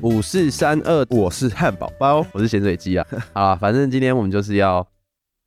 [0.00, 3.06] 五四三二，我是汉堡包，我是咸水鸡啊。
[3.32, 4.86] 啊，反正今天我们就是要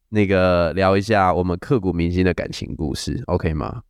[0.09, 3.81] 那个聊一下我们刻骨铭心的感情故事，OK 吗？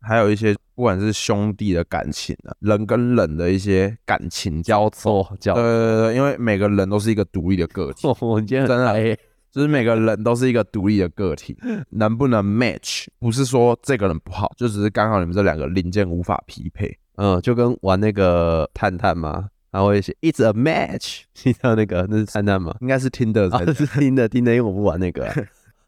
[0.00, 9.14] 还有一些不管是兄弟的感情啊，人跟人的一些感情交错，交对对对，因为每个人都是一个独立的个体， 我今天真的哎，
[9.50, 11.54] 就是每个人都是一个独立的个体，
[11.90, 16.96] 能不能 match，不是说这个人不好，就只是刚好你们这两个零件无法匹配。
[17.16, 22.76] 嗯，就跟玩那个探探嘛，他会写 It's a match， 你知道那个那是灿烂吗？
[22.80, 25.34] 应该是听的才啊，是听的听的，因为我不玩那个啊。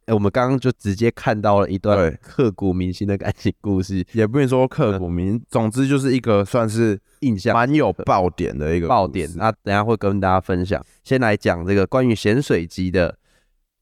[0.07, 9.29] 哎， 我们刚刚就直接看到了一段对刻骨铭心的感情故事，也不能说刻骨铭，总之就是一个算是印象蛮有爆点的一个爆点。
[9.37, 10.85] 那等下会跟大家分享。
[11.05, 13.17] 先来讲这个关于咸水鸡的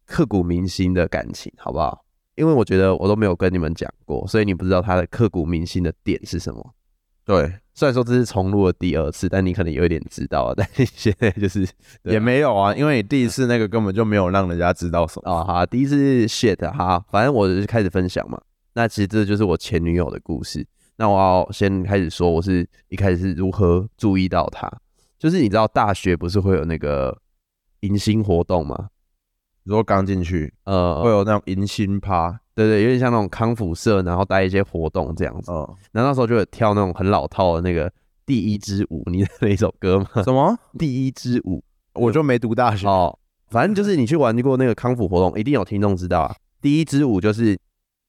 [0.06, 2.04] 刻骨铭心的感情，好不好？
[2.36, 6.74] 因为我觉得我都没有跟你们讲过，所以你不知道他的刻骨铭心的点是什么。
[7.24, 15.32] 对，虽然说这是重录的第二次，但你可能有一点知道了， 但是现在就是啊也没有啊，因为你第一次那个根本就没有让人家知道什么。
[15.32, 18.38] 哦，好，第一次是 shit 哈，反正我就开始分享嘛。
[18.74, 20.66] 那其实这就是我前女友的故事。
[20.96, 24.70] 那我要先开始说，我是一开始是如何注意到她。
[25.18, 27.16] 就是你知道大学不是会有那个
[27.80, 28.90] 迎新活动吗？
[29.64, 35.50] 如果刚进去呃，会有那种迎新趴，对对，有点像那种康复社，然后带一些活动这样子。
[35.50, 37.90] 哦，然后那时候就有跳那种很老套的那个
[38.26, 40.22] 第一支舞，你的 那一首歌吗？
[40.22, 40.56] 什么？
[40.78, 41.62] 第一支舞
[41.94, 42.86] 我就没读大学。
[42.86, 46.36] 哦，反正就是你去玩过那个康复活动，一定有听众知道啊。
[46.60, 47.58] 第一支舞就是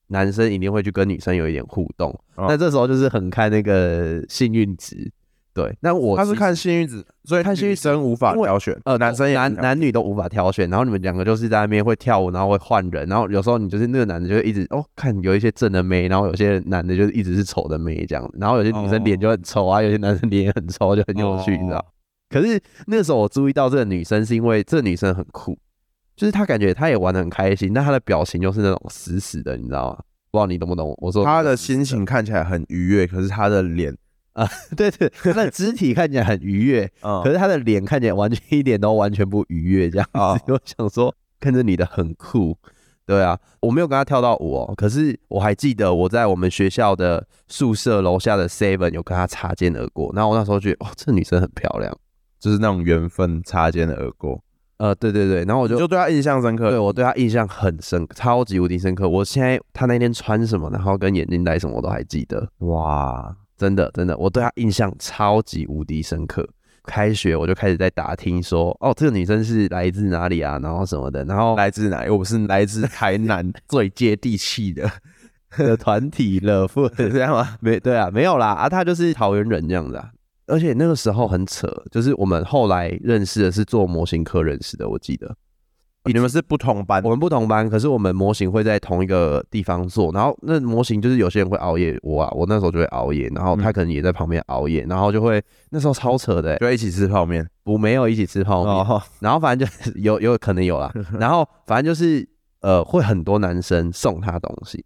[0.08, 5.10] 男生一定会去跟女生有一点互动，哦那这时候就是很看那个幸运值。
[5.54, 21.86] 对，那我他是看幸运子，所以看幸运生无法挑选，呃男生也男男女都无法挑选，然后你们两个就是在那边会跳舞，然后会换人，然后有时候你就是那个男的就一直哦看有一些正的妹，然后有些男的就是一直是丑的妹这样，然后有些女生脸就很丑啊，有些男生脸也很丑，就很有趣，你知道哦。
[22.30, 22.58] 可是
[22.88, 25.58] 那个时候我注意到这个女生，是因为这个女生很酷，
[26.16, 30.00] 就是她感觉她也玩的很开心，但她的表情就是那种死死的，你知道吗？
[30.32, 30.96] 不知道你懂不懂？
[31.02, 33.94] 我说她的心情看起来很愉悦，可是她的脸，
[34.78, 40.20] 对对，她的肢体看起来很愉悦，嗯可是她的脸看起来完全一点都完全不愉悦，这样子。
[40.20, 42.58] 哦 我想说，看着女的很酷，
[43.06, 51.96] 对啊，我没有跟她跳到舞哦，可是我还记得我在我们学校的宿舍楼下的 Seven 有跟她擦肩而过，然后我那时候觉得，哦，这女生很漂亮，
[52.40, 54.42] 就是那种缘分擦肩而过，
[54.78, 56.70] 呃，对对对，然后我就就对他印象深刻。
[56.70, 59.08] 对我对她印象很深，超级无敌深刻。
[59.08, 62.48] 我现在她那天穿什么，然后跟眼镜戴什么，我都还记得。
[62.60, 66.44] 哇，真的真的，我对她印象超级无敌深刻。
[66.84, 72.10] 开学我就开始在打听说，哦，这个女生是来自哪里啊，然后什么的，然后来自哪里？
[72.10, 74.90] 我是来自台南 最接地气的，
[75.60, 77.56] 的团体了， 不这样吗？
[77.62, 80.10] 没对啊，没有啦啊，她就是桃园人这样子啊。
[80.48, 85.36] 而且那个时候很扯，就是我们后来认识的是做模型课认识的，我记得
[86.06, 90.12] 你们是不同班我，们不同班，可是我们模型会在同一个地方做。
[90.12, 97.48] 然后那模型就是有些人会熬夜，我啊，我那时候就会熬夜，然后他可能也在旁边熬夜，然后就会那时候超扯的、欸，就一起吃泡面。
[97.64, 102.28] 我没有一起吃泡面，哦，然后反正就是有有可能有啦， 然后反正就是
[102.62, 104.84] 呃会很多男生送他东西，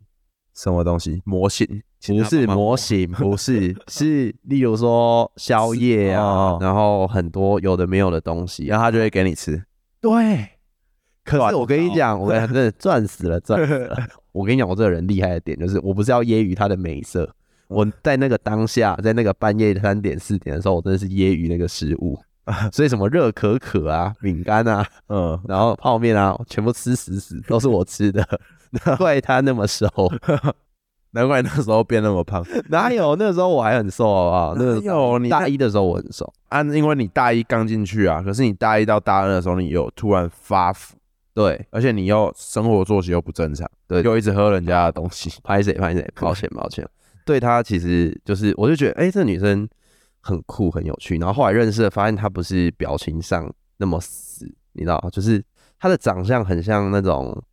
[0.53, 1.21] 什么东西？
[1.23, 1.65] 模型？
[2.07, 8.65] 不是模型， 不是，是例如说宵夜啊，哦然后很多有的没有的东西。
[8.65, 9.63] 然后他就会给你吃。
[9.99, 10.49] 对，
[11.25, 13.97] 可是我跟你讲，我跟你讲真的 赚死了，赚死了。
[14.31, 17.29] 我跟你讲，我这个人厉害的点就是，我不是要揶揄他的美色，
[17.67, 22.17] 我在那个当下，在那个半夜三点四点的时候，我真的是揶揄那个食物。
[22.71, 28.23] 所以什么热可可啊、饼干啊，嗯，然后泡面啊，全部吃死死，都是我吃的。
[28.85, 29.87] 难怪他那么瘦，
[31.09, 32.45] 难怪那时候变那么胖。
[32.69, 33.15] 哪有？
[33.15, 34.55] 那时候我还很瘦，好不好？
[34.55, 40.95] 那个哪有你大一的时候我很瘦，啊，因为你大一刚进去啊，可是你大一到大二的时候，你有突然发福，
[41.35, 45.29] 对而且你又生活作息又不正常，对又一直喝人家的东西。
[45.43, 46.87] 拍谁拍谁，抱歉抱歉。
[47.25, 49.67] 对她其实就是，我就觉得，哎、这女生
[50.21, 51.17] 很酷很有趣。
[51.17, 55.43] 然后后来认识了，发现她不是表情上那么死，你知道，就是
[55.77, 57.43] 她的长相很像那种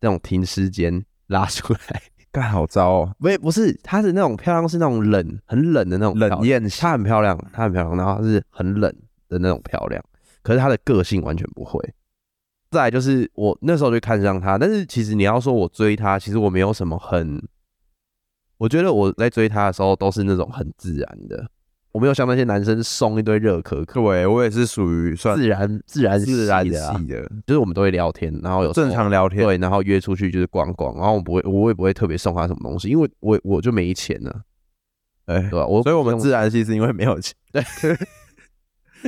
[0.00, 2.02] 那种停尸间拉出来，
[2.32, 8.92] 干好糟哦，不是不是，她是那种漂亮是那种冷很冷的那种冷艳她很漂亮，她很漂亮，然后她是很冷
[9.28, 10.02] 的那种漂亮，
[10.42, 11.78] 可是她的个性完全不会。
[12.70, 17.42] 再就是我那时候就看上他，但是其实你要说我追他，其实我没有什么很，
[18.58, 21.48] 我觉得我在追他的时候都是那种很自然的，
[21.92, 29.42] 我没有像那些男生送一堆热可可，对我也是属于算自然自然自然系的、啊，的，就是我们都会聊天，然后有正常聊天。
[29.42, 34.30] 对，然后约出去就是逛逛，然后我不会，我也不会特别送他什么东西，因为我我就没钱呢、
[35.26, 35.66] 哎对，吧？
[35.66, 37.34] 我所以我们自然系是因为没有钱。
[37.52, 37.64] 对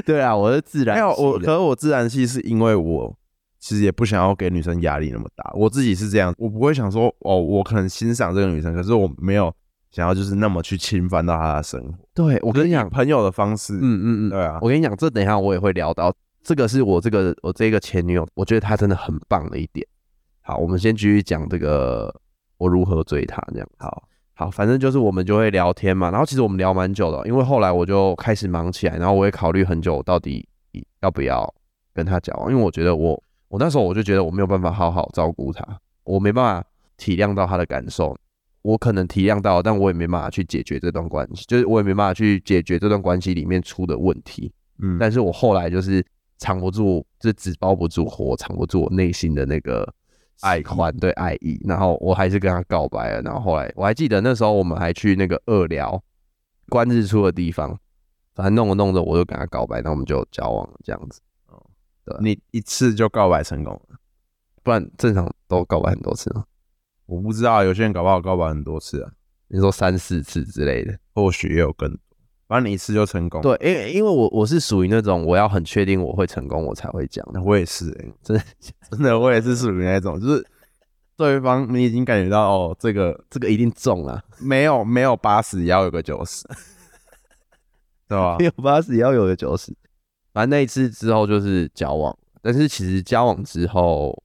[0.03, 3.18] 对啊，我是自然没有我，可是我自然系是因为我
[3.59, 9.53] 其实也不想要给女生压力那么大，我自己是这样，我不会想说哦，我可能欣赏这个女生，可是我没有
[9.91, 11.95] 想要就是那么去侵犯到她的生活。
[12.15, 19.87] 对我跟你讲，朋友的方式，嗯嗯嗯，对啊，我跟你讲，这等一下我也会聊到，这个是我这个我这个前女友，我觉得她真的很棒的一点。
[20.41, 22.15] 好，我们先继续讲这个
[22.59, 30.49] 我如何追她，这样好，好，反正就是我们就会聊天嘛，然后其实我们聊蛮久的，因为后来我就开始忙起来，然后我也考虑很久，到底
[31.01, 31.53] 要不要
[31.93, 35.65] 跟她交往，因为我觉得我我那时候我就觉得我没有办法好好照顾他，
[36.05, 38.17] 我没办法体谅到他的感受，
[38.63, 44.53] 我可能体谅到，但我也没办法去解决这段关系，就是我也没办法去解决这段关系里面出的问题。
[44.81, 46.05] 嗯，但是我后来就是
[46.37, 49.91] 藏不住，这纸包不住火，藏不住我内心的那个
[50.43, 53.23] 爱欢对爱意，然后我还是跟他告白了。
[53.23, 56.01] 然后后来我还记得那时候我们还去那个二寮
[56.69, 57.79] 观日出的地方，
[58.35, 61.21] 反正弄着弄着我就跟他告白，那我们就交往了这样子。
[62.21, 63.97] 你一次就告白成功了，
[64.63, 66.45] 不然正常都告白很多次吗？
[67.07, 69.11] 我不知道有些人搞不好告白很多次啊，
[69.49, 70.99] 你说三四次之类的？
[71.15, 71.99] 或许也有更多，
[72.47, 77.43] 反正你一次就成功。，对，因为因为我我是属于那种我要很确定我会成功我才会讲的。
[77.43, 78.45] 我也是、欸，真的
[78.91, 80.47] 真的，我也是属于那种，就是
[81.17, 86.47] 对方你已经感觉到哦，这个这个一定中了，没有没有八十，也要有个九十，
[88.07, 88.37] 对吧？
[88.39, 89.75] 没有八十也要有个九十。
[90.39, 94.23] 反正那一次之后就是交往，但是其实交往之后，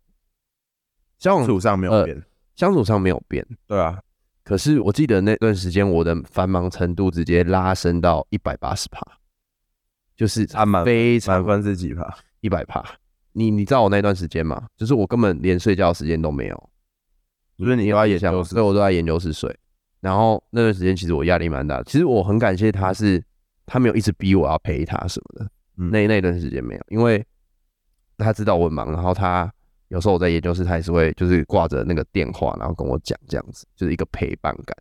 [1.17, 2.23] 交往处上没有呃变，
[2.55, 3.99] 相处上没有变，对啊，
[4.43, 9.01] 可是我记得那段时间我的繁忙程度直接拉升到一百八十趴，
[10.15, 12.15] 就是他满非常满分是几趴？
[12.41, 12.85] 一百趴。
[13.31, 14.67] 你你知道我那段时间吗？
[14.77, 16.69] 就是我根本连睡觉时间都没有，
[17.57, 19.59] 就是你都在研像究室所以我都在研究室睡。
[19.99, 23.23] 然后那段时间其实我压力蛮大的，其实我很感谢他是，
[23.65, 25.49] 他没有一直逼我要陪他什么的。
[25.87, 27.25] 嗯那那段时间没有，因为
[28.17, 29.51] 他知道我很忙，然后他
[29.89, 34.75] 有时候我在研究室，他也是会就是挂着那个电话，然后跟我讲这样子，就是一个陪伴感。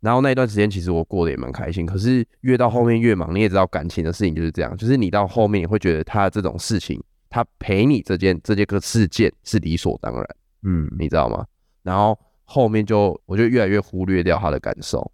[0.00, 7.00] 然后那一段时间其实我过得也蛮开心，可是越到后面越忙，你也知道感情的事情就是这样，就是你到后面你会觉得他这种事情，
[7.30, 10.26] 他陪你这件这件个事件是理所当然。
[10.64, 11.46] 嗯，你知道吗？
[11.82, 15.08] 然后后面就我就越来越忽略掉他的感受，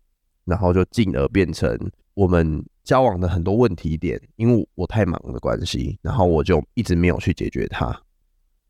[0.46, 1.78] 然后就进而变成
[2.14, 7.94] 我们交往的很多问题点，因为我太忙的关系，然后我就一直没有去解决它，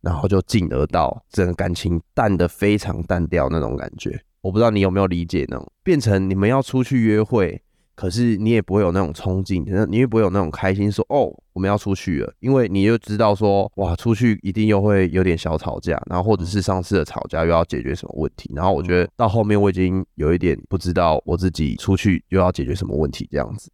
[0.00, 4.20] 然后就进而到整个感情淡的非常淡掉那种感觉。
[4.40, 7.62] 我不知道你有没有理解那种，变成你们要出去约会，
[7.94, 23.70] 可是你也不会有那种冲劲，你也不会有那种开心说哦我们要出去了，因为你就知道说哇出去一定又会有点小吵架，然后或者是上次的吵架又要解决什么问题，然后我觉得到后面我已经有一点不知道我自己出去又要解决什么问题这样子。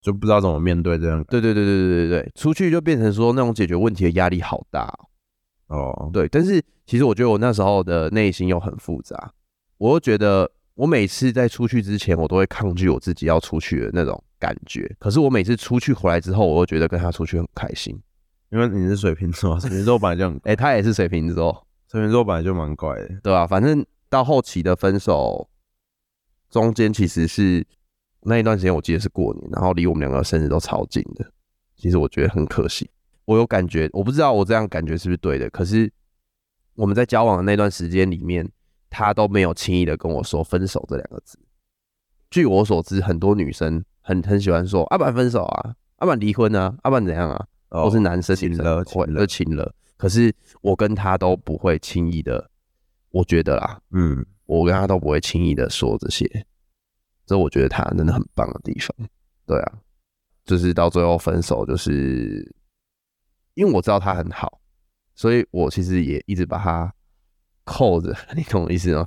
[0.00, 1.22] 就不知道怎么面对这样。
[1.24, 4.86] 对对对对对对对，出去就变成说那种解决问题的压力好大
[5.66, 9.32] 哦、哦，对，但是其实我觉得我那时候的内心又很复杂，
[9.78, 14.96] 我又觉得我每次在出去之前，我都会抗拒我自己要出去的那种感觉。
[14.98, 17.96] 可是我每次出去回来之后，我又觉得跟他出去很开心。
[18.50, 23.08] 因为你是水瓶座，水瓶座本来就很， 哎、他也是水瓶座，水瓶座本来就蛮怪的。
[23.22, 25.48] 对吧、反正到后期的分手
[26.50, 27.64] 中间，其实是
[28.22, 31.30] 那一段时间，我记得是过年，然后离我们两个生日都超近的。
[31.76, 32.90] 其实我觉得很可惜，
[33.24, 35.48] 我有感觉，我不知道我这样感觉是不是对的。
[35.50, 35.90] 可是
[36.74, 38.46] 我们在交往的那段时间里面，
[38.90, 41.38] 他都没有轻易的跟我说分手这两个字。
[42.30, 49.74] 据我所知，很多女生很很喜欢说，阿、啊、不然分手啊，阿、啊、不然离婚啊，阿、啊、不然怎样啊，哦都是男生亲女生了亲了会就亲了。
[49.96, 52.50] 可是我跟他都不会轻易的，
[53.10, 56.46] 我觉得啦，嗯，我跟他都不会轻易的说这些，
[57.30, 59.08] 这我觉得他真的很棒的地方。
[59.46, 59.78] 对啊，
[60.44, 62.52] 就是到最后分手，就是
[63.54, 64.60] 因为我知道他很好，
[65.14, 66.92] 所以我其实也一直把他
[67.62, 69.06] 扣着， 你懂我意思吗？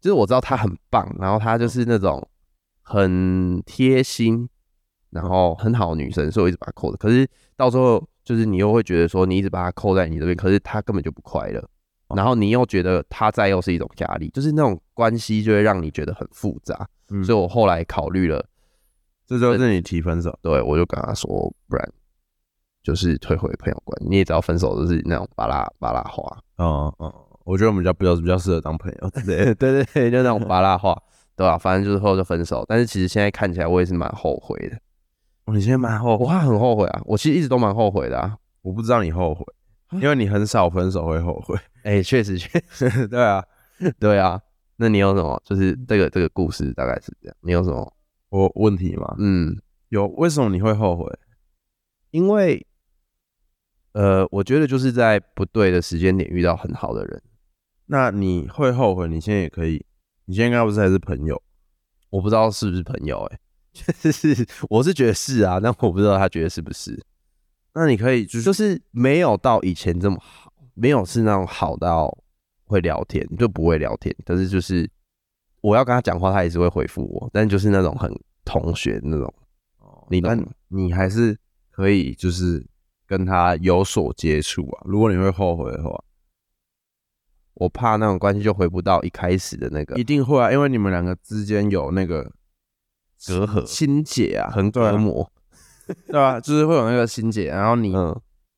[0.00, 2.26] 就是我知道他很棒，然后他就是那种
[2.80, 4.48] 很贴心，
[5.10, 6.96] 然后很好的女生，所以我一直把他扣着。
[6.96, 11.62] 可是到最后，就是你又会觉得说，你一直把他扣在你这边，可是他根本就不快乐。
[12.14, 16.88] 然后你又觉得他在又是一种压力，就是那种关系就会让你觉得很复杂。
[17.10, 18.44] 嗯所以我后来考虑了，
[19.26, 20.36] 这就是你提分手。
[20.42, 21.28] 对我就跟他说，
[21.68, 21.92] 不然
[22.82, 24.08] 就是退回朋友关系。
[24.08, 27.12] 你也知道，分手都是那种巴拉巴拉话，嗯嗯，
[27.44, 29.10] 我觉得我们比较比较比较适合当朋友。
[29.24, 30.96] 对对对，就那种巴拉话，
[31.36, 32.64] 对吧、反正就是后来就分手。
[32.68, 34.76] 但是其实现在看起来，我也是蛮后悔的。
[35.46, 38.36] 哦你现在蛮后悔，我还很后悔啊，我其实一直都蛮后悔的啊。
[38.62, 39.44] 我不知道你后悔，
[39.88, 41.56] 啊因为你很少分手会后悔。
[41.84, 43.44] 哎、确实确实， 对啊，
[44.00, 44.40] 对啊。
[44.76, 45.40] 那你有什么？
[45.44, 47.36] 就是这个这个故事大概是这样。
[47.40, 47.92] 你有什么？
[48.28, 49.14] 我问题吗？
[49.18, 49.56] 嗯，
[49.88, 51.06] 有，为什么你会后悔？
[52.10, 52.66] 因为
[53.92, 57.22] 呃，我觉得就是在不对的时间点遇到很好的人，
[57.86, 59.08] 那你会后悔？
[59.08, 59.84] 你现在也可以，
[60.26, 61.40] 你现在应该不是还是朋友？
[62.10, 63.34] 我不知道是不是朋友、欸，
[63.86, 67.00] 哎， 就是我是觉得是啊，但我不知道他觉得是不是，
[67.74, 72.16] 那你可以就是就是没有到以前这么好，没有是那种好到
[72.66, 74.88] 会聊天就不会聊天，但是就是
[75.60, 78.12] 我要跟他讲话，他也是会回复我，但就是那种很
[78.44, 79.32] 同学那种，
[79.78, 80.46] 哦你懂但？
[80.68, 81.36] 你还是
[81.70, 82.66] 可以就是
[83.06, 84.82] 跟他有所接触啊。
[84.84, 86.02] 如果你会后悔的话，
[87.54, 92.30] 我怕那种关系就回不到一开始的那个一定会啊，因为你们两个之间有那个
[93.26, 95.32] 隔阂心结啊，很隔膜，
[96.06, 98.14] 对吧、就是会有那个心结，然后你嗯，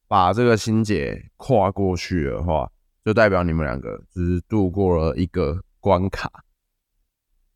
[0.08, 2.68] 把这个心结跨过去的话，
[3.08, 6.30] 就代表你们两个只是度过了一个关卡，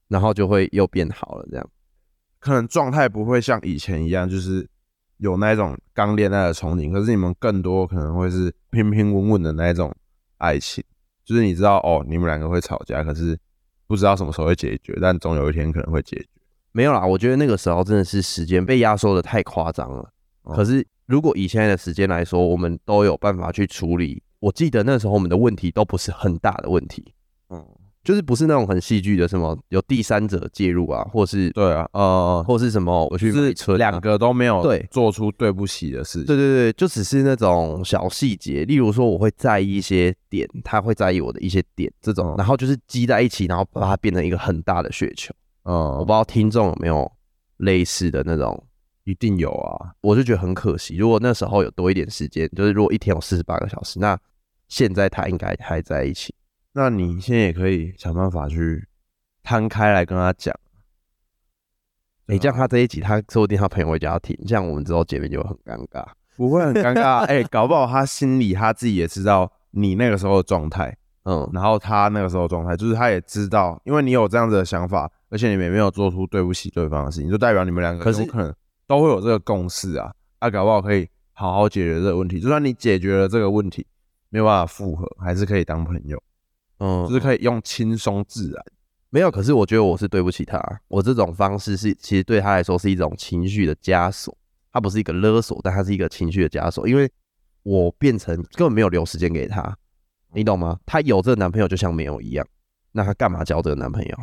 [0.08, 1.70] 然后就会又变好了，这样。
[2.38, 4.66] 可能状态不会像以前一样，就是
[5.18, 9.94] 有那种刚恋爱的憧憬，可是你们更多可能会是平平稳稳的那一种
[10.38, 10.82] 爱情，
[11.22, 13.38] 就是你知道哦，你们两个会吵架，可是
[13.86, 16.28] 不知道什么时候会解决，但总有一天可能会解决。
[16.72, 20.10] 没有啦，我觉得那个时候真的是时间被压缩的太夸张了。
[20.44, 24.22] 哦可是如果以现在的时间来说，我们都有办法去处理。
[24.42, 27.14] 我记得那时候我们的问题都不是很大的问题，
[27.50, 27.64] 嗯，
[28.02, 36.26] 就是不是那种很戏剧的什么有第三者介入啊，或是对啊，呃，或是什么我去就是买春啊两个都没有对做出对不起的事情。
[36.26, 45.32] 对对对，就只是那种小细节，例如说我会在意一些点，他会在意我的一些点，这种，嗯然后就是积在一起，然后把它变成一个很大的雪球。
[45.62, 47.08] 嗯，我不知道听众有没有
[47.58, 48.60] 类似的那种，
[49.04, 49.92] 一定有啊。
[50.00, 50.96] 我就觉得很可惜。
[50.96, 54.18] 如果那时候有多一点时间，就是如果一天有四十八个小时，那
[54.72, 56.34] 现在他应该还在一起。
[56.72, 58.88] 那你现在也可以想办法去
[59.42, 60.58] 摊开来跟他讲。
[62.24, 66.06] 你、这样他这一集，他说不定他朋友会叫他听，这样我们之后见面就会很尴尬。
[66.38, 78.54] 不会很尴尬， 哎、搞不好他心里他自己也知道你那个时候的状态，嗯，然后他那个时候的状态，就是他也知道，因为你有这样子的想法，而且你们也没有做出对不起对方的事情，就代表你们两个可是有可能
[78.86, 82.40] 都会有这个共识啊，啊，搞不好可以好好解决这个问题。
[82.40, 83.86] 就算你解决了这个问题，
[84.32, 86.20] 没有办法复合，还是可以当朋友，
[86.78, 88.64] 嗯，就是可以用轻松自然。
[89.10, 90.58] 没有，可是我觉得我是对不起他，
[90.88, 94.34] 我这种方式是其实对他来说是一种情绪的枷锁，
[94.72, 97.12] 它不是一个勒索，但它是一个情绪的枷锁，因为
[97.62, 99.76] 我变成根本没有留时间给他，
[100.32, 100.80] 你懂吗？
[100.86, 102.46] 他有这个男朋友就像没有一样，
[102.92, 104.18] 那他干嘛交这个男朋友？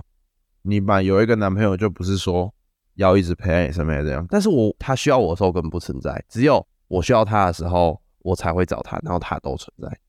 [0.63, 2.51] 你把有一个男朋友，就不是说
[2.95, 4.25] 要一直陪在你身边这样。
[4.27, 9.99] 但是我他需要我的时候根本不存在，只有我需要他的时候我才会找他，然后他都存在，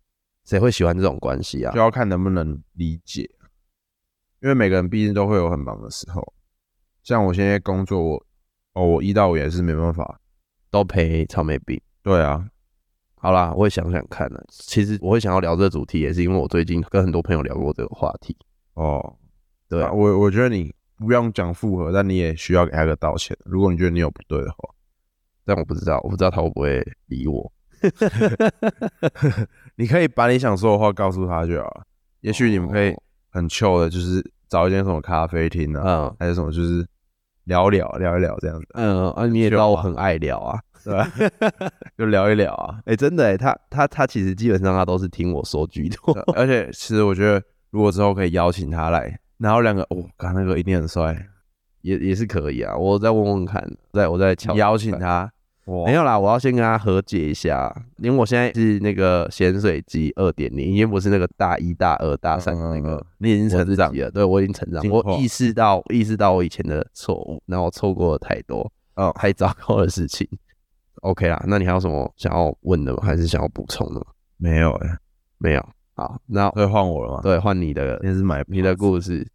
[0.45, 1.81] 谁会喜欢这种关系啊就？
[1.81, 3.23] 要看能不能理解，
[4.43, 6.35] 因为每个人毕竟都会有很忙的时候。
[7.03, 8.27] 像我现在工作，我
[8.75, 10.21] 哦，我一到五也是没办法。
[10.71, 11.81] 都陪草莓饼。
[12.03, 12.47] 对啊，
[13.15, 14.45] 好啦，我会想想看的。
[14.51, 18.37] 其实我会想要聊这个主题，也是因为我最近跟很多朋友聊过这个话题。
[18.75, 19.17] 哦，
[19.67, 23.37] 对啊我我觉得你不用讲复合，但你也需要给他个道歉。
[23.47, 24.75] 如果你觉得你有不对的话，
[25.45, 27.51] 但我不知道，我不知道他会不会理我。
[29.77, 31.83] 你可以把你想说的话告诉他就好了。
[32.21, 36.87] 也许你们可以哦很 chill 的，就是找一间什么咖啡厅啊，嗯还是什么，就是
[37.45, 40.59] 聊聊聊一聊这样子，嗯啊，你也知道我很爱聊啊。
[40.83, 41.07] 对吧？
[41.99, 42.81] 就聊一聊啊。
[42.87, 46.15] 哎、真的哎，他他他其实基本上他都是听我说居多。
[46.15, 51.15] 对而且其实我觉得，如果之后可以邀请他来，然后两个，哦，刚那个一定很帅，
[51.83, 54.99] 也也是可以啊，我再问问看，再我再敲邀请。
[54.99, 55.31] 他，哇
[55.87, 64.11] 没有啦，我要先跟他和解一下，因为我现在是那个咸水鸡二点零，已经不是那个大一、大二、大三的那个嗯嗯嗯你已经成长了。
[64.11, 70.29] 对我已经成长，我意识到意识到我以前的错误，然后我错过了太多哦太糟糕的事情。
[71.03, 72.99] OK 啦，那你还有什么想要问的吗？
[73.03, 74.07] 还是想要补充的吗？
[74.37, 74.99] 没有哎，
[75.39, 75.69] 没有。
[75.95, 77.21] 好，那可以换我了吗？
[77.23, 79.27] 对换你的今天是买你的故事。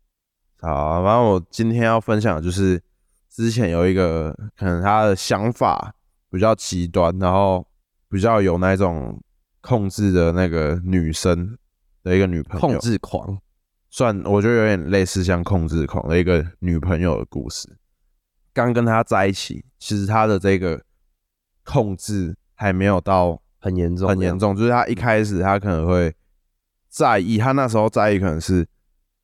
[0.60, 2.82] 好，反正我今天要分享的就是
[3.30, 5.94] 之前有一个可能他的想法
[6.36, 7.66] 比较极端，然后
[8.10, 9.24] 比较有那种
[9.62, 11.58] 控制的那个女生
[12.04, 13.40] 的一个女朋友，控制狂，
[13.90, 17.78] 算我觉得有点类似像控制狂的一个女朋友的故事。
[18.52, 20.84] 刚跟他在一起，其实他的这个
[21.64, 24.38] 控制还没有到很严重，很严。
[24.38, 26.14] 重，就是他一开始他可能会
[26.90, 28.68] 在意，他那时候在意可能是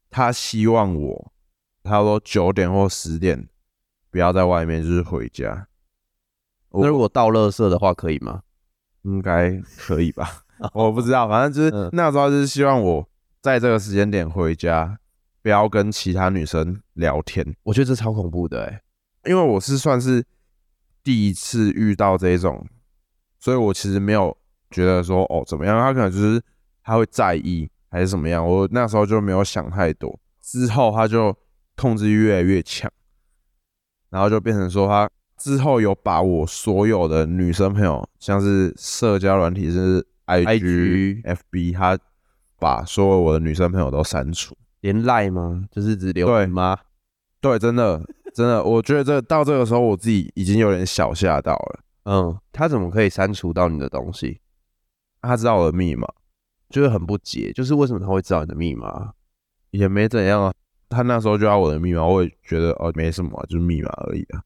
[0.10, 1.34] 他希望我，
[1.84, 3.50] 他说九点或十点
[4.10, 5.68] 不要在外面，就是回家。
[6.74, 8.42] 那如果倒垃圾的话，可以吗？
[9.04, 10.44] 应该可以吧？
[10.74, 13.08] 我不知道，反正就是嗯那时候就是希望我
[13.42, 14.98] 在这个时间点回家，
[15.42, 18.82] 不要跟其他女生聊天，我觉得这超恐怖的哎、
[19.26, 20.24] 因为我是算是
[21.04, 22.64] 第一次遇到这种
[23.40, 24.38] 所以我其实没有
[24.70, 26.40] 觉得说哦怎么样，他可能就是
[26.84, 30.20] 他会在意还是怎么样，我那时候就没有想太多。
[30.42, 31.36] 之后他就
[31.76, 32.92] 控制欲越来越强，
[34.12, 35.10] 然后就变成说他
[35.42, 41.98] 之后有把我所有的女生朋友，像是社交软体是 IG、FB，他
[42.60, 45.66] 把所有我的女生朋友都删除，连赖吗？
[45.72, 46.78] 就是只留对你妈。
[47.40, 48.00] 对，真的
[48.36, 51.80] 真的，我觉得这到这个时候我自己已经有点小吓到了。
[52.06, 54.40] 嗯，他怎么可以删除到你的东西？
[55.22, 56.08] 他知道我的密码，
[56.70, 59.12] 就是很不解，就是为什么他会知道你的密码？
[59.72, 60.54] 也没怎样啊。
[60.88, 64.44] 他那时候就要我的密码，我也觉得哦没什么啊、就是密码而已啊。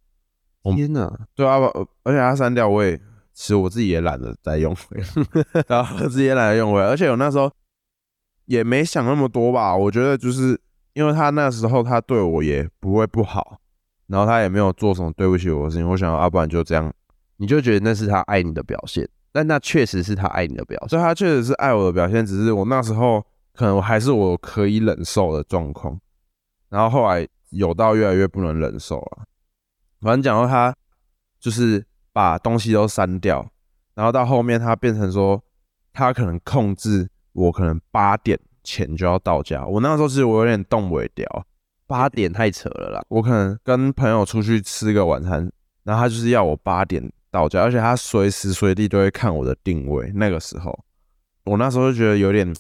[0.66, 1.20] 我天哪！
[1.36, 2.98] 对啊，呃而且他删掉，我也
[3.34, 7.52] 其实我自己也懒得再用回来， 然后我自己也懒得用回来，而且我那时候
[8.46, 9.76] 也没想那么多吧。
[9.76, 10.60] 我觉得就是
[10.94, 13.60] 因为他那时候他对我也不会不好，
[14.08, 16.92] 然后他也没有做什么对不起我的事情，我想要要不然就这样。
[17.38, 20.90] 你就觉得那是他爱你的表现，但那确实是他爱你的表现。
[20.90, 23.22] 所以他确实是爱我的表现，只是我那时候
[23.54, 26.00] 可能还是我可以忍受的状况，
[26.70, 29.26] 然后后来有到越来越不能忍受了。
[30.02, 30.76] 反正讲到他
[31.40, 33.46] 就是把东西都删掉，
[33.94, 35.44] 然后到后面他变成说
[35.94, 39.66] 他可能控制我，可能八点前就要到家。
[39.66, 41.46] 我那时候其实我有点动不了，
[41.88, 43.06] 八点太扯了啦！
[43.10, 45.52] 我可能跟朋友出去吃个晚餐，
[45.84, 50.12] 然后他就是要我八点到家，而且他随时随地都会看我的定位。
[50.16, 50.78] 那个时候，
[51.44, 52.52] 我那时候就觉得有点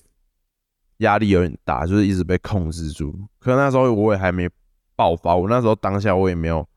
[0.98, 3.18] 压力有点大，就是一直被控制住。
[3.40, 4.50] 可那时候我也还没
[4.96, 6.68] 爆发，我那时候当下我也没有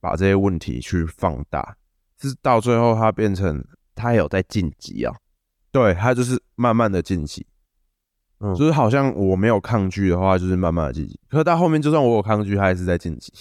[0.00, 1.76] 把这些问题去放大，
[2.18, 3.64] 是到最后他变成
[3.94, 5.14] 他有在晋级啊，
[5.70, 7.46] 对他就是慢慢的晋级，
[8.38, 11.20] 嗯就是好像我没有抗拒的话，就是慢慢的晋级。
[11.28, 13.32] 可是到后面就算我有抗拒，他还是在晋级。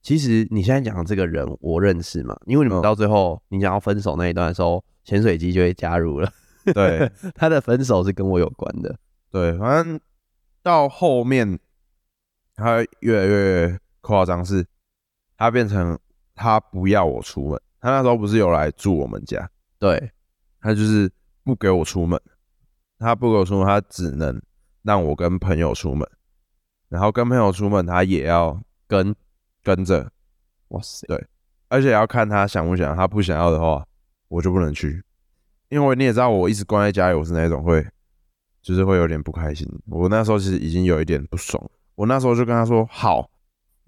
[0.00, 6.32] 其实你现在讲的这个人，我认识嘛，因为你们嗯到最后你想要分手那一段的时候，潜水机就会加入了。
[6.72, 8.96] 对， 他的分手是跟我有关的，
[9.30, 10.00] 对，反正
[10.62, 11.58] 到后面
[12.54, 14.64] 他越来越夸张，是
[15.38, 15.98] 他变成
[16.34, 17.58] 他不要我出门。
[17.80, 19.48] 他那时候不是有来住我们家，
[19.78, 20.10] 对，
[20.60, 21.10] 他就是
[21.44, 22.20] 不给我出门，
[22.98, 24.42] 他不给我出门，他只能
[24.82, 26.06] 让我跟朋友出门，
[26.88, 29.14] 然后跟朋友出门他也要跟
[29.62, 30.10] 跟着，
[30.68, 31.26] 哇塞，对。
[31.68, 33.86] 而且要看他想不想，他不想要的话，
[34.28, 35.04] 我就不能去，
[35.68, 37.86] 因为你也知道，我一直关在家里，我是那种会，
[38.60, 39.68] 就是会有点不开心。
[39.86, 41.62] 我那时候其实已经有一点不爽，
[41.94, 43.30] 我那时候就跟他说：“好，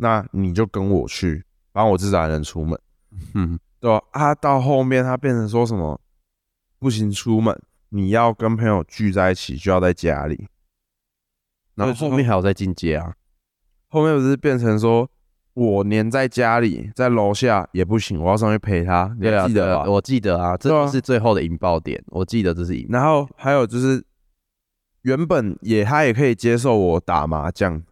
[0.01, 2.81] 那你就跟我去，反正我至少还能出门，
[3.35, 6.01] 嗯，对吧？”啊，到后面他变成说什么
[6.79, 7.61] 不行出门，
[7.91, 10.49] 你要跟朋友聚在一起，就要在家里。
[11.75, 13.15] 然后后面还有在进阶啊，
[13.89, 15.09] 后面不是变成说
[15.55, 19.85] 我黏在家里，在楼下也不行，我要上去陪他，你对啊，还记得吧？
[19.85, 24.03] 对啊我记得啊，这就是最后的引爆点，我记得这是引，然后还有就是，
[25.03, 27.83] 原本也他也可以接受我打麻将，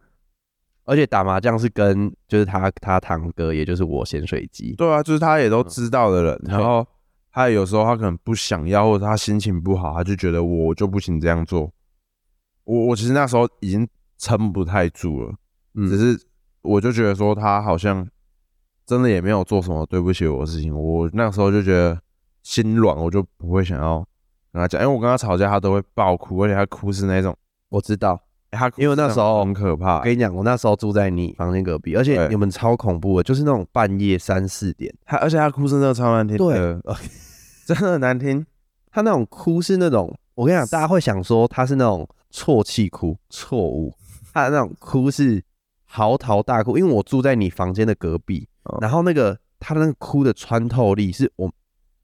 [0.89, 6.35] 而且打麻将是跟就是他他堂哥，也就是我咸水鸡，对啊，就是他也都知道的人。
[6.39, 6.83] 对然后
[7.31, 11.71] 他有时候他可能不想要，或者他心情不好，他就觉得我就不行这样做。
[12.63, 15.31] 我我其实那时候已经撑不太住了，
[15.75, 16.25] 嗯只是
[16.63, 18.09] 我就觉得说他好像
[18.87, 22.01] 真的也没有做什么对不起我的事情，我那时候就觉得
[22.41, 23.99] 心软，我就不会想要
[24.51, 27.37] 跟他讲，因为我跟他吵架，他都会爆哭，而且他哭是那种，
[27.69, 28.19] 我知道。
[28.51, 36.55] 欸他因为那时候很可怕我，跟你讲，我那时候住在你房间隔壁，而且你们超恐怖的，就是那种半夜三四点，他而且他哭声真的超难听，对，
[37.67, 38.45] 真的很难听。
[38.91, 43.93] 他那种哭是那种，我跟你讲，大家会想说他是那种啜泣哭，错误，
[44.33, 45.43] 他的那种哭是
[45.85, 51.51] 嚎啕大哭，因为我住在你房间的隔壁，哦然后那个他的那个哭的穿透力是我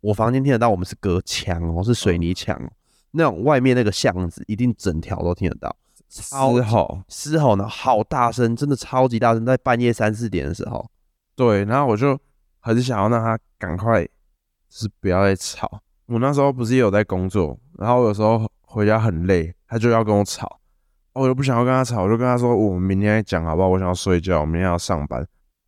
[0.01, 2.69] 我房间听得到，我们是隔墙哦，是水泥墙哦，
[3.11, 5.75] 那种外面那个巷子一定整条都听得到，
[6.09, 10.85] 超嘶吼，嘶吼呢，好大声，真的超级大声，在半夜三四点的时候，
[11.35, 12.17] 对，然后我就
[12.59, 14.09] 很想要让他赶快，就
[14.69, 15.81] 是不要再吵。
[16.07, 20.45] 我那时候不是也有在工作，然后有时候回家很累，他就要跟我吵，
[21.13, 23.67] 哦我就不想要跟他吵，我就跟他说我们明天再讲好不好？
[23.69, 25.25] 我想要睡觉，我明天要上班。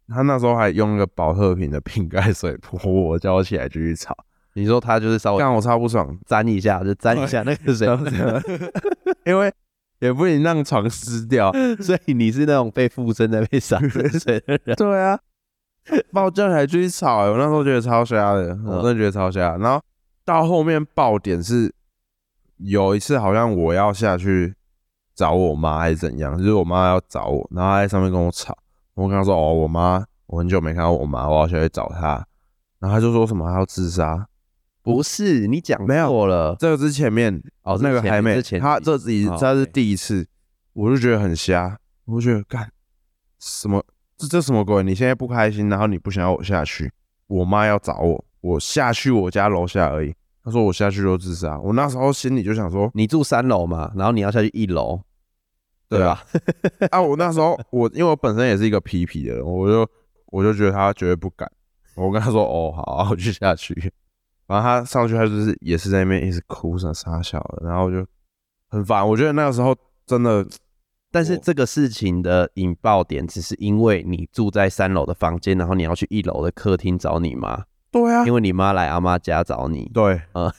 [0.10, 4.16] 他那时候还用一个保特瓶的瓶盖水泼我，叫我起来继续吵，
[4.54, 6.18] 你说他就是稍微让我超不爽。
[6.26, 7.88] 沾一下，就沾一下那个水
[9.26, 9.52] 因为
[10.00, 11.52] 也不能让床湿掉。
[11.82, 14.76] 所以你是那种被附身的被洒冷水的人。
[14.78, 15.20] 对啊，
[16.12, 19.58] 把我叫起来继续吵、欸，我那时候觉得超瞎的，嗯我真的觉得超瞎。
[19.58, 19.82] 然后
[20.26, 21.74] 到后面爆点是
[22.58, 24.54] 有一次好像我要下去
[25.16, 28.58] 找我妈还是怎样，就是我妈要找我，然后她在上面跟我吵，
[28.96, 32.26] 我跟她说哦，我妈我很久没看到我妈，我要下去找她，
[32.80, 34.28] 然后她就说什么她要自杀，
[34.94, 40.26] 不是你讲没有错了，这个是前面哦，那个还没他这自己哦他是 OK 第一次，
[40.72, 42.72] 我就觉得很瞎，我就觉得干
[43.38, 43.84] 什么
[44.16, 44.82] 这这什么鬼？
[44.84, 46.90] 你现在不开心，然后你不想要我下去，
[47.28, 50.16] 我妈要找我，我下去我家楼下而已。
[50.42, 55.02] 他说我下去就自杀，我那时候心里就想说，你住三楼嘛，然后你要下去一楼，
[55.90, 56.24] 对吧？
[56.92, 59.86] 啊，我那时候我因为我本身也是一个皮皮的人，我就
[60.28, 61.52] 我就觉得他绝对不敢。
[61.96, 63.92] 我跟他说哦好啊， 我就下去。
[64.48, 68.06] 然后他上去，他就是也是在那边一直哭什么傻笑的，然后就
[68.70, 69.08] 很烦。
[69.08, 70.46] 我觉得那个时候真的
[71.12, 79.90] 但是这个事情的引爆点，只是因为你住在三楼的房间，然后你要去一楼的客厅找你妈，对啊因为你妈来阿妈家找你。
[79.94, 80.52] 对，嗯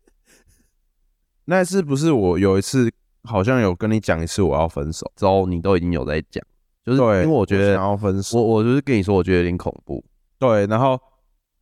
[1.46, 2.90] 那次不是我有一次
[3.24, 6.44] 好像有跟你讲一次我要分手，之后你都已经有在讲，
[6.84, 10.04] 就是对，因为我觉得想要分手，我我就是跟你说，我觉得有点恐怖。
[10.38, 10.98] 对，然后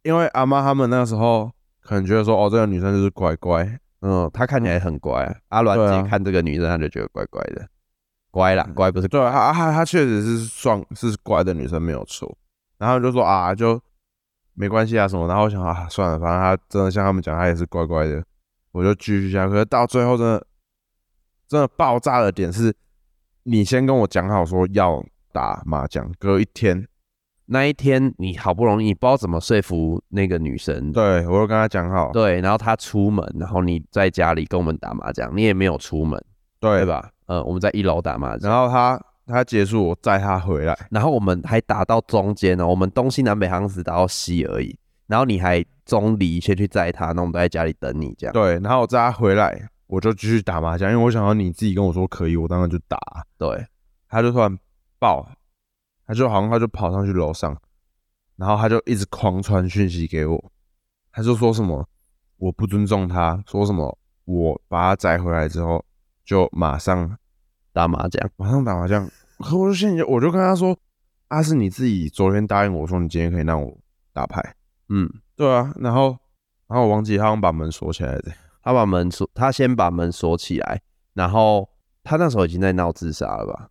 [0.03, 7.69] 因为阿妈他们那个时候可能觉得说哦这个女生就是乖乖，嗯，她看起来很乖，阿鸾对啊姐看这个女生，她就觉得乖乖的，
[8.31, 12.37] 乖啦，乖不是对，她她她确实是算是乖的女生没有错，
[12.79, 13.81] 然后就说啊就
[14.55, 18.25] 没关系啊什么，然后我想啊算了，反正她真的像他们讲，她也是乖乖的，
[18.73, 19.53] 我就继续下去。
[19.53, 20.47] 可是到最后真的
[21.47, 22.75] 真的爆炸的点是，
[23.45, 26.88] 你先跟我讲好说要打麻将，隔一天，
[27.51, 36.23] 那一天你好不容易，你不知道怎么说服那个女生，对我就跟她讲好，对，然后她出门，然后你在家里跟我们打麻将，你也没有出门，
[36.61, 36.87] 对对？
[36.87, 37.11] 吧？
[37.27, 48.33] 呃，我们在一楼打麻将，然后她她结束，我载她回来，然后我们还打到中间呢，我们东西南北好像只打到西而已，然后你还中离先去载她，那我们都在家里等你这样。
[48.35, 52.99] 对，然后我载她回来，我就继续打麻将，因为我想要你自己跟我说可以，我当然就打。
[53.39, 53.65] 对，
[54.07, 54.55] 她就突然
[54.99, 55.27] 爆，
[56.09, 57.55] 他就好像他就跑上去楼上，
[58.37, 60.53] 然后他就一直狂传讯息给我，
[61.13, 61.87] 他就说什么
[62.39, 65.85] 我不尊重他，说什么我把他载回来之后
[66.25, 67.19] 就马上
[67.75, 69.07] 打麻将，马上打麻将，
[69.39, 70.75] 可我就现在我就跟他说，
[71.29, 73.79] 啊是你自己昨天答应我说你今天可以让我
[74.15, 74.57] 打牌，
[74.89, 76.17] 嗯，对啊，然后
[76.69, 78.33] 然后我忘记他好像把门锁起来的，
[78.65, 80.81] 他把门锁，他先把门锁起来，
[81.13, 81.69] 然后
[82.03, 83.69] 他那时候已经在闹自杀了吧？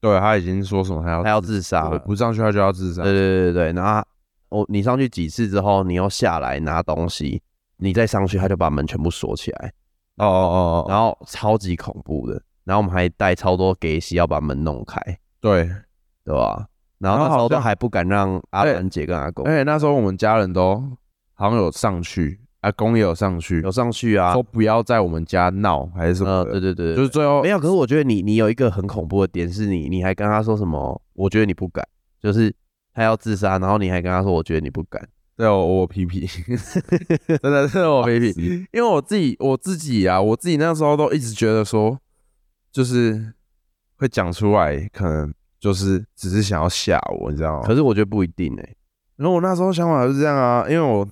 [0.00, 4.06] 对他已经说什么他要他要自杀不上去他就要自杀，对对对对对，然后他
[4.48, 7.42] 我你上去几次之后，你又下来拿东西，
[7.76, 9.72] 你再上去，他就把门全部锁起来，
[10.16, 15.00] 哦哦哦哦，然后超级恐怖的，然后我们还带超多给息要把门弄开，
[15.40, 15.70] 对，
[16.24, 16.66] 对吧？
[16.98, 20.82] 然后那时候都还不敢让阿哎兰姐跟阿公而且那时候我们家人都
[21.32, 27.58] 好像有上去，阿公也有上去，有上去啊说，不要在我们家闹还是什么呃，对对对，就是最后没有。
[27.58, 31.00] 可是我觉得你你有一个很恐怖的点是你你还跟他说什么？
[31.14, 31.86] 我觉得你不敢，
[32.22, 32.54] 就是
[32.92, 36.26] 他要自杀，然后你还跟他说我觉得你不敢， 对我我皮皮，
[37.42, 41.98] 真的是我皮皮，因为我自己我自己啊，我自己那时候都一直觉得说，
[42.70, 43.32] 就是
[43.96, 47.66] 会讲出来，可能就是只是想要吓我，你知道吗？
[47.66, 48.74] 可是我觉得不一定哎、
[49.16, 51.08] 然后我那时候想法是这样啊，因为我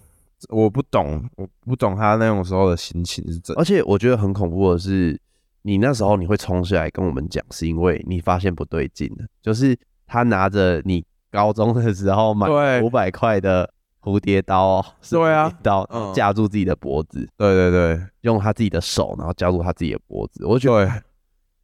[0.51, 5.20] 我不懂，我不懂他那种时候的心情是怎，而且我觉得很恐怖的是，
[5.62, 12.83] 你那时候你会冲下来跟我们讲，是因为你发现不对劲了，就是他拿着你高中的时候买对。
[12.83, 13.68] 五百块的
[14.01, 15.53] 蝴蝶刀哦，对啊。
[15.62, 16.14] 刀嗯。
[16.14, 18.01] 架住自己的脖子，对对对。
[18.20, 21.03] 用他自己的手，然后夹住他自己的脖子，我就觉得，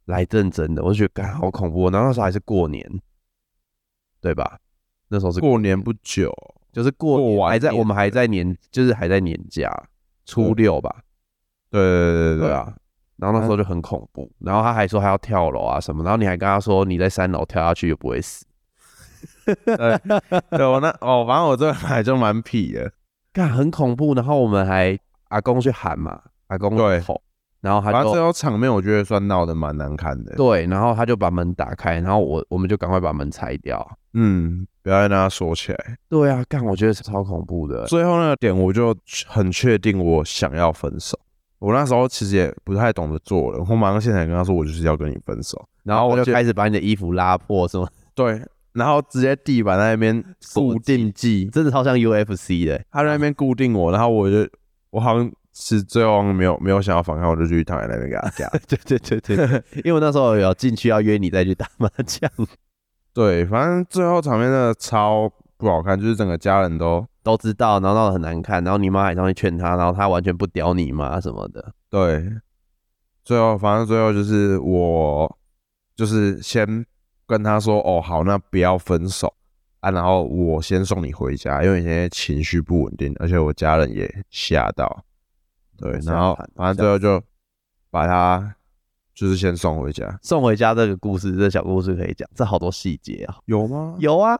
[0.05, 1.91] 来认真的，我就觉得干好恐怖哦。
[1.91, 2.85] 然后那时候还是过年，
[4.21, 4.59] 对吧？
[5.07, 6.31] 那时候是过年不久，
[6.75, 9.71] 就是过过完年还在年我们还在年，就是还在年假
[10.25, 10.93] 初六吧，
[11.71, 12.75] 对对对对啊。
[13.15, 18.45] 然后那时候就很恐怖，然后他还说他要跳楼啊什么，然后你还跟他说你在三楼跳下去也不会死，
[19.45, 20.01] 对，
[20.49, 22.91] 对我那哦，反正我这个还就蛮痞的，
[23.31, 24.13] 干很恐怖。
[24.13, 26.99] 然后我们还阿公去喊嘛，阿公对。
[26.99, 27.21] 吼，
[27.65, 30.35] 然后他反正最后场面我觉得算闹得蛮难看的。
[30.35, 33.97] 对，然后他就把门打开，然后我我们就赶快把门拆掉。
[34.13, 35.97] 嗯，不要让他锁起来。
[36.07, 37.87] 对啊，干我觉得超恐怖的。
[37.87, 41.19] 最后那个点，我就很确定我想要分手。
[41.57, 45.67] 我那时候其实也不太懂得做人，我马上现场跟他说，我就是要跟你分手。
[45.81, 48.39] 然后我就就开始把你的衣服拉破，是吗对，
[48.73, 50.23] 然后直接地板在那边
[50.53, 52.79] 固定技， 真的超像 UFC 的。
[52.91, 54.47] 他在那边固定我，然后我就
[54.91, 58.45] 我好像是最后没有没有想要反抗，我就继续躺在那边给他夹。
[58.67, 62.29] 对对对对，对 因为我那时候有进去要约你再去打麻将，
[63.13, 71.73] 对，反正最后场面真的超不好看，就是整个家人都都知道，然后闹得很难看，然后你妈还上去劝他，然后他完全不屌你妈什么的。
[71.89, 72.29] 对，
[73.23, 75.37] 最后反正最后就是我
[75.95, 76.85] 就是先
[77.25, 79.33] 跟他说哦好，那不要分手
[79.79, 85.05] 啊，然后我先送你回家，因为你现在情绪不稳定，而且我家人也吓到，
[85.77, 87.21] 对，然后反正最后就
[87.89, 88.55] 把他
[89.13, 93.37] 就是先送回家，送回家这个故事，这小故事可以讲，这好多细节啊。
[93.45, 93.95] 有吗？
[93.99, 94.37] 有啊，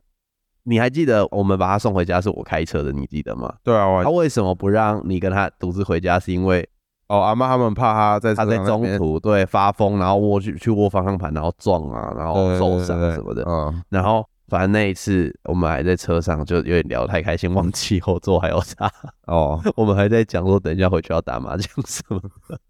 [0.64, 3.54] 你还记得我们把他送回家是我开车的，你记得吗？
[3.62, 6.18] 对啊，我他为什么不让你跟他独自回家？
[6.18, 6.68] 是因为
[7.08, 13.44] 哦，阿妈他们怕他在他在中途对发疯，然后握去去握方向盘，然后撞啊，然后受伤什么的。
[13.46, 18.90] 嗯，然后反正那一次我们还在车上，就有点聊得太开心，忘记后座还有他。
[19.26, 22.60] 哦，我们还在讲说，等一下回去要打麻将什么的。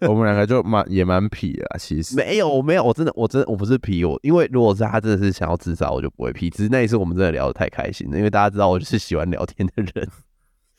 [0.08, 6.48] 我们两个就蛮也蛮痞的啦，其实没有，我没有，我真的，我真的，我不是皮我，因为如果是他真的是想要自杀，我就不会皮。
[6.48, 10.08] 只是那一次我们真的聊得太开心了，因为大家知道我就是喜欢聊天的人。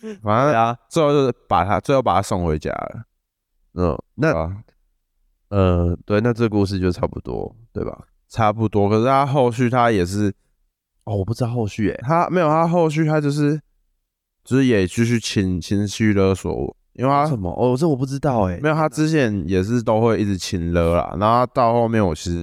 [0.24, 3.04] 反正对啊，最后就是把他最后把他送回家了，
[3.76, 4.63] 嗯，那啊，
[5.50, 8.08] 呃，对，那这故事就差不多，对吧？
[8.32, 8.89] 差不多。
[8.89, 10.34] 可是他后续他也是
[11.04, 13.60] 哦，我不知道后续诶、他没有，他后续他就是
[14.44, 17.52] 就是也继续情情绪勒索我，因为他什么？
[17.52, 22.38] 哦，这我不知道诶、没有，他之前也是都会一直亲勒啦，然后到后面我其实，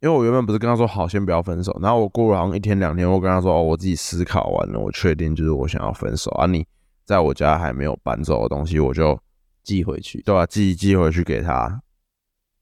[0.00, 6.64] 因为我原本不是跟他说好先不要分手，然后我过了好像一天两天，我跟他说哦，我自己思考完了，我确定就是我想要分手啊，你
[7.04, 9.18] 在我家还没有搬走的东西，我就
[9.64, 10.22] 寄回去。
[10.22, 11.82] 对吧、寄寄回去给他，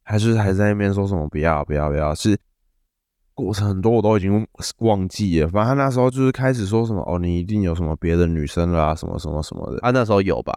[0.09, 2.39] 还是还在那边说什么不要不要不要，是
[3.35, 4.47] 过程很多我都已经
[4.79, 10.57] 忘记了，反正他那时候就是开始说什么哦，你一定有什么别的女生啦啊，什么什么什么的，啊，那时候有吧？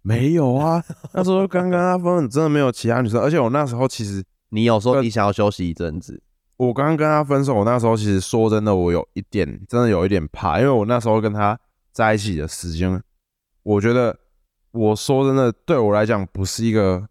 [0.00, 0.82] 没有啊，
[1.12, 6.22] 那时候刚跟他分，真的没有其他女生，而且我那时候其实 你有说跟你想要休息一阵子，
[6.56, 11.58] 我刚刚跟他分手，我那时候其实说真的，我有一点真的有一点怕，因为我那时候跟他
[11.92, 13.02] 在一起的时间，
[13.62, 14.16] 我觉得
[14.70, 17.06] 我说真的对我来讲不是一个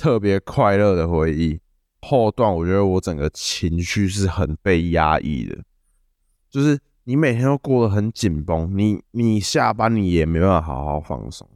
[0.00, 1.60] 特别快乐的回忆。
[2.00, 5.58] 后段我觉得我整个情绪是很被压抑的，
[6.48, 11.46] 就是你每天都过得很紧绷，你你下班你也没办法好好放松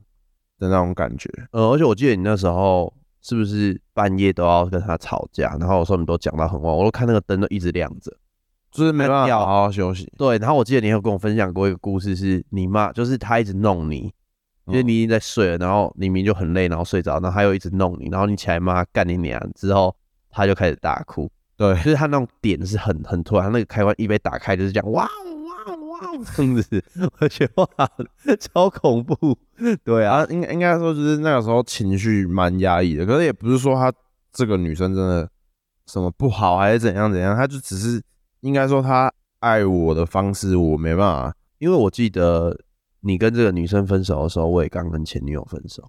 [0.59, 1.31] 的那种感觉。
[1.53, 8.15] 呃，而且我记得你那时候是不是半夜都要跟他吵架，然后有时候你都讲到很晚，我都看那个灯都一直亮着。
[8.71, 14.13] 就是没办法要好好休息，对，然后我记得你有跟我分享过一个故事，是你妈，就是她一直弄你，
[14.67, 14.89] 因为嗯。
[14.89, 19.95] 你已经在睡了，然后你明明就很累，然后睡着，然后他又一直弄你，然后你起来骂她干你娘之后，
[20.31, 21.75] 他就开始大哭，对。
[21.77, 26.01] 就是他那种点是很很突然，那个开关一被打开就是这样，哇哇哇
[26.37, 26.85] 这样子，
[27.21, 27.69] 我觉得哇
[28.41, 29.37] 超恐怖，
[29.85, 33.93] 对啊，啊，应该应该说就是那个时候情绪蛮压抑的，可是也不是说她
[34.33, 35.29] 这个女生真的
[35.87, 38.03] 什么不好还是怎样怎样，她就只是
[38.41, 42.59] 应该说她爱我的方式我没办法，因为我记得
[43.05, 45.89] 你跟这个女生分手的时候，我也刚跟前女友分手。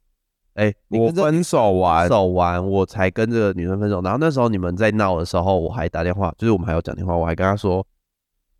[0.53, 4.01] 哎、我分手完分手完，我才跟这个女生分手。
[4.01, 7.85] 然后那时候你们在闹的时候，我还打电话，就是我们还有讲电话，我还跟她说：“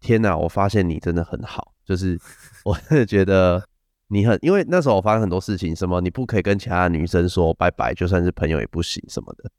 [0.02, 2.20] 天哪，我发现你真的很好，就是
[2.66, 3.66] 我真的觉得
[4.10, 4.38] 你很……
[4.42, 9.50] 因为那时候我发生很多事情，什么你不可以跟其他女生说拜拜，就算是朋友也不行什么的。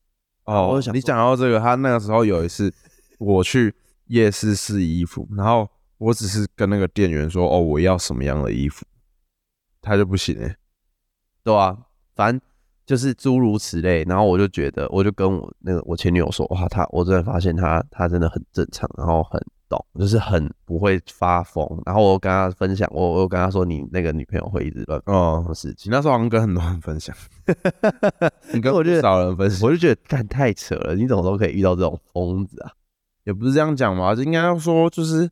[0.45, 2.71] 哦，你我想你讲到这个，她那个时候有一次
[3.19, 3.75] 我去
[4.09, 5.67] 夜市试衣服，然后
[5.99, 8.85] 我只是跟那个店员说哦我要什么样的衣服，
[9.81, 10.57] 他就不行哎、
[11.43, 11.77] 对啊，
[12.15, 12.41] 反正
[12.85, 14.05] 就是诸如此类。
[14.05, 21.67] 然后我就觉得，我就跟我那个我前女友说，哇，他我真的发现他他真的很正常，然后很懂，就是很不会发疯。
[21.85, 25.91] 然后我跟他分享，我我有跟他说，你那个女朋友会一直乱哦事情。
[25.91, 27.17] 那时候好像跟很多人分享，
[28.53, 29.67] 你跟我觉得少人分享。
[29.67, 32.71] 我就觉得干太扯了，你怎么都可以遇到这种疯子啊？
[33.25, 35.29] 也不是这样讲嘛，就应该要说就是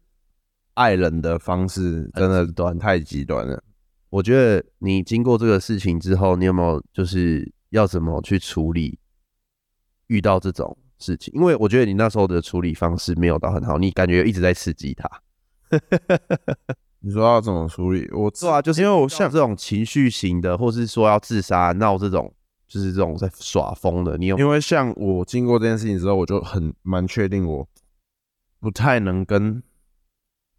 [0.74, 3.62] 爱人的方式真的极端太极端了。
[4.10, 8.98] 我觉得你经过这个事情之后，你有没有就是要怎么去处理
[10.06, 11.32] 遇到这种事情？
[11.34, 15.10] 因为我觉得你那时候的处理方式没有到很好，你感觉一直在刺激他。
[17.00, 18.08] 你说要怎么处理？
[18.12, 22.32] 我做啊，就是因为我像像这种情绪型的，或是说要自杀、闹这种，
[22.68, 27.68] 就是这种在耍疯的，你有因为像我经过这件事情之后，我就很蛮确定我
[28.60, 29.62] 不太能跟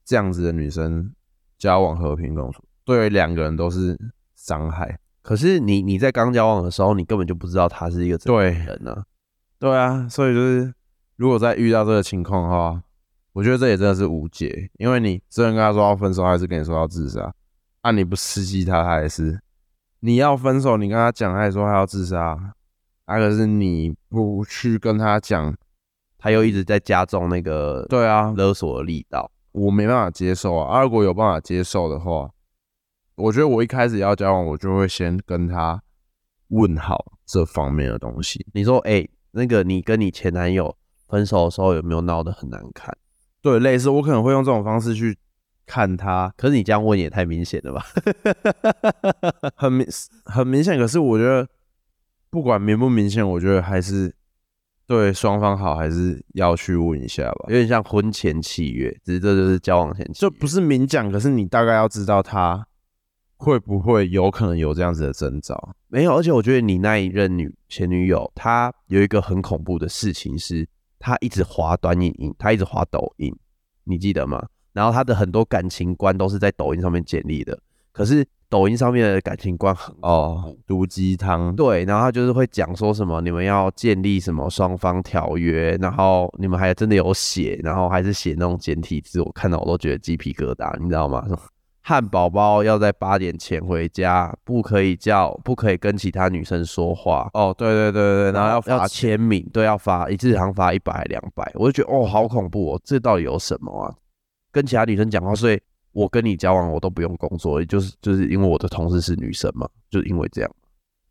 [0.06, 1.12] 这样子的女生
[1.58, 3.98] 交往和平共处，对两个人都是
[4.36, 5.00] 伤害。
[5.24, 9.04] 可是你你在刚交往的时候，你根本就不知道她是一个怎样的人呢、
[9.58, 10.72] 对啊，所以就是
[11.16, 12.84] 如果再遇到这个情况的话，
[13.34, 17.34] 我觉得这也真的是无解，因为你虽然跟他说要分手，还是跟你说要自杀，
[17.82, 19.40] 啊，你不刺激他，他也是
[20.02, 22.38] 你要分手，你跟他讲，他也说他要自杀，
[23.06, 25.56] 啊，可是你不去跟他讲，
[26.20, 29.32] 他又一直在加重那个对啊，勒索的力道。
[29.56, 30.78] 我没办法接受啊。
[30.78, 32.30] 啊，如果有办法接受的话，
[33.16, 35.82] 我觉得我一开始要交往，我就会先跟他
[36.50, 38.46] 问好这方面的东西。
[38.54, 40.76] 你说，哎、那个你跟你前男友
[41.08, 42.96] 分手的时候有没有闹得很难看？
[43.42, 45.18] 对，类似我可能会用这种方式去
[45.66, 47.86] 看他，可是你这样问也太明显了吧？
[49.56, 49.88] 很明
[50.26, 50.78] 很明显。
[50.78, 51.48] 可是我觉得
[52.30, 54.15] 不管明不明显，我觉得还是
[54.88, 57.56] 对双方好，还是要去问一下吧有。
[57.56, 62.68] 点像婚前契约，只是这就是交往前就不是明讲，可是你大概要知道他
[63.38, 65.76] 会不会有可能有这样子的征兆。
[65.88, 66.16] 没有。
[66.16, 70.68] 而且我觉得你那一任女前女友，她有一个很恐怖的事情是，
[71.00, 73.36] 她一直滑短影音，她一直滑抖音，
[73.86, 74.48] 你记得吗？
[74.72, 77.60] 然后她的很多感情观都是在抖音上面建立的，
[77.92, 91.24] 可是抖音上面的感情观很哦，毒鸡汤，对，然后他就是会讲说什么你们要建立什么双方条约，然后你们还真的有写，然后还是写那种简体字，我看到我都觉得鸡皮疙瘩，你知道吗？
[91.28, 91.40] 什么
[91.82, 103.94] 汉堡包要在八点前回家，不可以叫，不可以跟其他女生说话，哦，对对对对，然后要要签名，对，要发一次好像罚一百两百，我就觉得哦，好恐怖哦，这到底有什么啊？
[104.52, 105.62] 跟其他女生讲话，所以
[105.96, 110.56] 我跟你交往我都不用工作，就是就是因为我的同事是女生嘛，就是因为这样，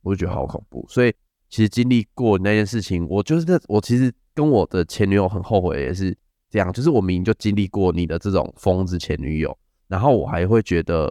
[0.03, 0.85] 我就觉得好恐怖。
[0.91, 1.11] 所以
[1.49, 6.15] 其实经历过那件事情，我就是那我其实跟我的前女友很后悔，也是
[6.51, 9.57] 这样，就是我明明就经历过你的这种疯子前女友，
[9.89, 11.11] 然后我还会觉得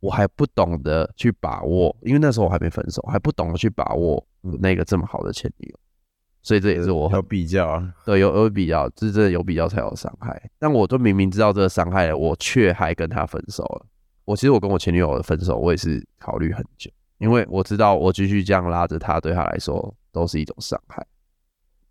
[0.00, 5.78] 我还不懂得去把握，因为那时候我还没分手，还不懂得去把握那个这么好的前女友，
[6.42, 7.94] 所以这也是我很有比较啊。
[8.04, 10.50] 对，有有比较，这真的有比较才有伤害。
[10.58, 13.86] 但我都明明知道这个伤害了，我却还跟他分手了。
[14.24, 21.04] 我其实我跟我前女友的分手，我也是考虑很久，因为我知道我继续这样拉着她，对她来说都是一种伤害。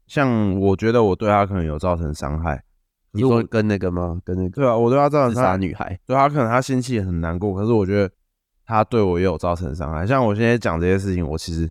[0.08, 2.64] 像我觉得我对她可能有造成伤害，
[3.12, 4.22] 你说跟那个吗？
[4.24, 8.10] 跟那个对啊，我对她造成自伤害，女孩，对她可能她心气很难过，可是我觉得
[8.66, 10.08] 她对我也有造成伤害。
[10.08, 11.70] 像我现在讲这些事情，我其实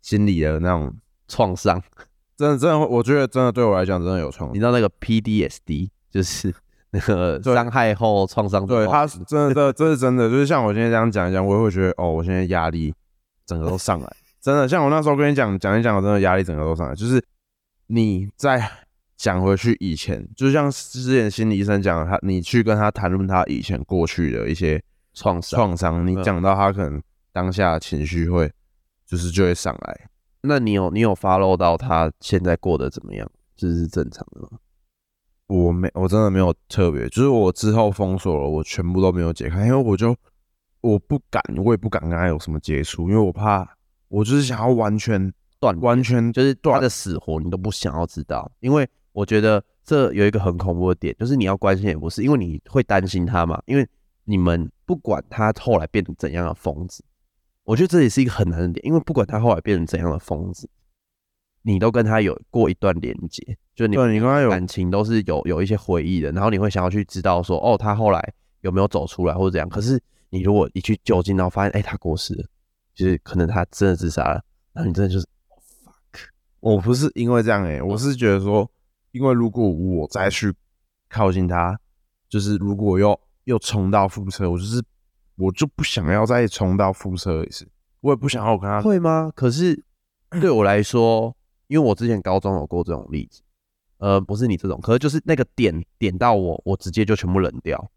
[0.00, 0.94] 心里的那种
[1.26, 1.82] 创伤，
[2.36, 4.54] 真的真的会，我觉得真的对我来讲真的有创伤。
[4.54, 6.54] 你知道那个 PDSD 就是
[6.90, 12.94] 那个伤害后创伤对他候群真的，这这是真的，就是像我现在这样讲一讲，我也会觉得哦，我现在压力
[13.46, 14.68] 整个都上来，真的。
[14.68, 16.94] 像我那时候跟你讲讲一讲，我真的压力整个都上来。
[16.94, 17.22] 就是
[17.88, 18.70] 你在
[19.16, 24.82] 讲回去以前，就像之前心理医生讲的，他你去跟他谈论他以前过去的一些
[25.14, 25.58] 创伤。
[25.58, 27.00] 创伤，你嗯讲到他可能
[27.32, 28.50] 当下情绪会
[29.06, 30.08] 就是就会上来。
[30.46, 33.30] 那你有你有 follow 到他现在过得怎么样？
[33.56, 34.48] 这是正常的吗？
[35.46, 40.14] 我没，我真的没有特别，就是我之后封锁了，我全部都没有解开，因为我就
[40.80, 43.66] 我不敢，我也不敢跟他有什么接触，因为我怕，
[44.08, 53.88] 我就是想要完全断完全就是他断的死活你都不想要知道，因为我觉得这有一个很恐怖的点，就是你要关心也不是，因为你会担心他嘛，因为
[54.24, 57.04] 你们不管他后来变成怎样的疯子，
[57.64, 60.68] 我觉得这也是一个很难的点，因为不管他后来变成怎样的疯子，
[61.62, 70.00] 你都跟他有过一段连接，就你对你跟他有感情都是有有一些回忆的，然后你会想要去知道说，哦，他后来有没有走出来或者怎样，可是
[70.30, 72.44] 你如果一去就近，然后发现，哎、他过世了，
[72.94, 75.26] 就是可能他真的自杀了，然后你真的就是。
[76.60, 78.70] 我不是因为这样诶、我是觉得说，
[79.12, 80.50] 因为如果我再去
[81.10, 81.78] 靠近他，
[82.26, 84.82] 就是如果又又重蹈覆辙，我就是
[85.36, 87.68] 我就不想要再重蹈覆辙一次，
[88.00, 89.32] 我也不想要我跟他会吗？
[89.34, 89.84] 可是
[90.40, 93.42] 对我来说，因为我之前高中有过这种例子，
[93.98, 97.90] 呃，不是你这种，可是就是那个点点到我，我直接就全部冷掉。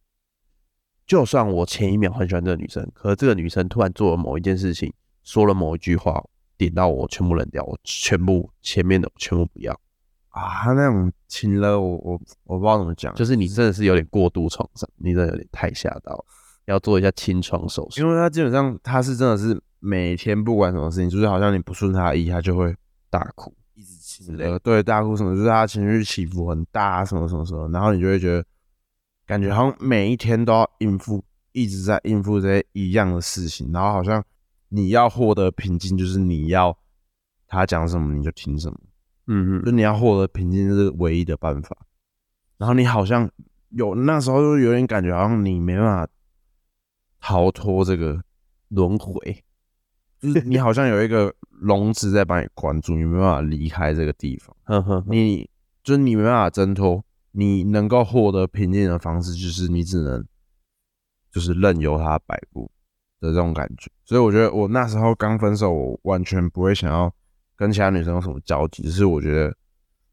[1.05, 6.23] 就算我前一秒很喜欢这个女生，可是这个女生突然做了某一件事情，说了某一句话，
[6.57, 9.71] 点到我全部冷掉，我全部前面的全部不要。
[10.29, 16.25] 啊，他那种亲了我我我不知道怎么讲，就是你真的是有点过度创伤，你真的有点太吓到了，
[16.67, 17.99] 要做一下清创手术。
[17.99, 22.73] 因为他基本上他是真的是每天不管什么事情，就是好像你不顺他意，他就会
[23.09, 28.45] 大哭，一直之类的亲呃，对大哭什么，就是他情绪起伏很大啊，什么什么什么，然后你就会觉得
[29.25, 34.23] 感觉好像每一天都要应付，一直在应付这些一样的事情，然后好像
[34.69, 36.77] 你要获得平静，就是你要
[37.47, 38.77] 他讲什么你就听什么，
[39.27, 41.77] 嗯嗯，就你要获得平静，是唯一的办法。
[42.57, 43.29] 然后你好像
[43.69, 46.07] 有那时候就有点感觉，好像你没办法
[47.19, 48.21] 逃脱这个
[48.69, 49.43] 轮回，
[50.19, 54.55] 就是你好像有一个笼子在把你关住，你没办法离开这个地方。
[54.63, 55.49] 呵呵呵，你
[55.83, 60.25] 就是你没办法挣脱，你能够获得平静的方式，就是你只能
[61.31, 62.69] 就是任由它摆布
[63.19, 63.91] 的这种感觉。
[64.05, 67.13] 所以我觉得我那时候刚分手，我完全不会想要
[67.55, 69.55] 跟其他女生有什么交集，只是我觉得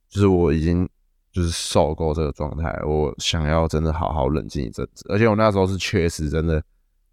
[0.08, 0.88] 就是我已经
[1.32, 5.04] 就是受够这个状态，我想要真的好好冷静一阵子。
[5.08, 6.62] 而且我那时候是确实真的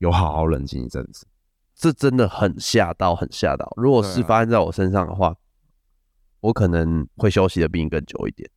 [0.02, 1.28] 有好好冷静一阵子。
[1.76, 3.72] 这真的很吓到，很吓到。
[3.76, 5.36] 如果是发生在我身上的话，
[6.40, 8.50] 我可能会休息的比你更久一点。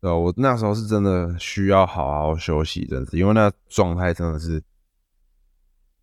[0.00, 4.62] 对，我那时候是真的需要好好休息，一阵子因为那状态真的是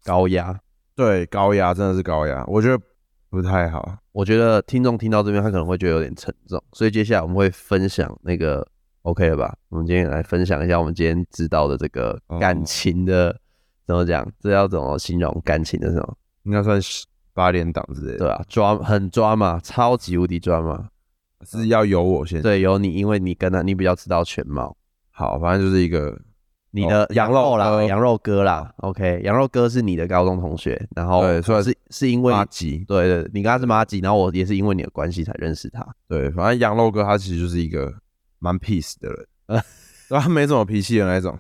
[0.04, 0.60] 高压。
[0.96, 2.84] 对高压，真的是高压，我觉得
[3.30, 3.98] 不太好。
[4.12, 8.68] 我觉得听众听到这边，他可能会觉得有点沉重，所以接下来我们会分享那个
[9.04, 9.56] OK 了吧？
[9.70, 13.40] 我们今天来分享一下我们今天知道的这个哦感情的、
[13.86, 14.26] 怎么讲？
[14.40, 16.18] 这要怎么形容感情的时候？
[16.44, 20.90] 应该算是八连档之类的，对啊，抓很抓嘛，超级无敌抓嘛。
[21.44, 22.42] 是要有我先。
[22.42, 24.76] 对，有你，因为你跟他，你比较知道全貌。
[25.10, 26.16] 好，反正就是一个
[26.72, 32.86] 你的哦羊肉啦，哥羊肉哥啦，OK，羊肉哥是你的高中同学，然后对算是是因为妈吉。
[32.88, 35.86] 对对，你跟他是妈吉，然后我也是因为你的关系才认识他。
[36.08, 37.94] 对，反正羊肉哥他其实就是一个
[38.40, 39.28] 蛮 peace 的人，
[40.10, 41.38] 对他没什么脾气的那种。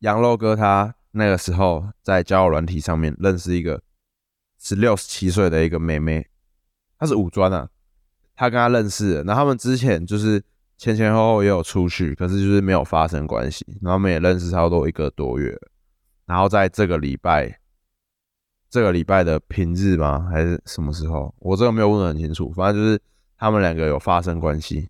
[0.00, 3.82] 羊肉哥他那个时候在交友软体上面认识一个
[4.58, 6.26] 十六十七岁的一个妹妹，
[6.98, 7.68] 她是五专啊，
[8.34, 10.42] 她跟她认识，然后他们之前就是
[10.76, 15.58] 前前后后也有出去，可是就是没有发生关系，然后他们也认识差不多一个多月，
[16.26, 17.58] 然后在这个礼拜，
[18.70, 20.28] 这个礼拜的平日吗？
[20.30, 21.34] 还是什么时候？
[21.38, 23.00] 我这个没有问得很清楚，反正就是
[23.36, 24.88] 他们两个有发生关系，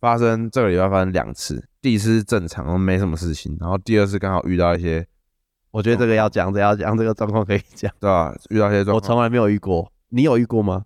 [0.00, 5.06] 发生这个礼拜发生两次，第一次是正常，没什么事情，然后第二次刚好遇到一些，
[5.72, 7.90] 我觉得这个要讲，这个要讲，这个状况可以讲。
[7.98, 10.84] 对吧、遇到一些状况，我从来没有遇过，你有遇过吗？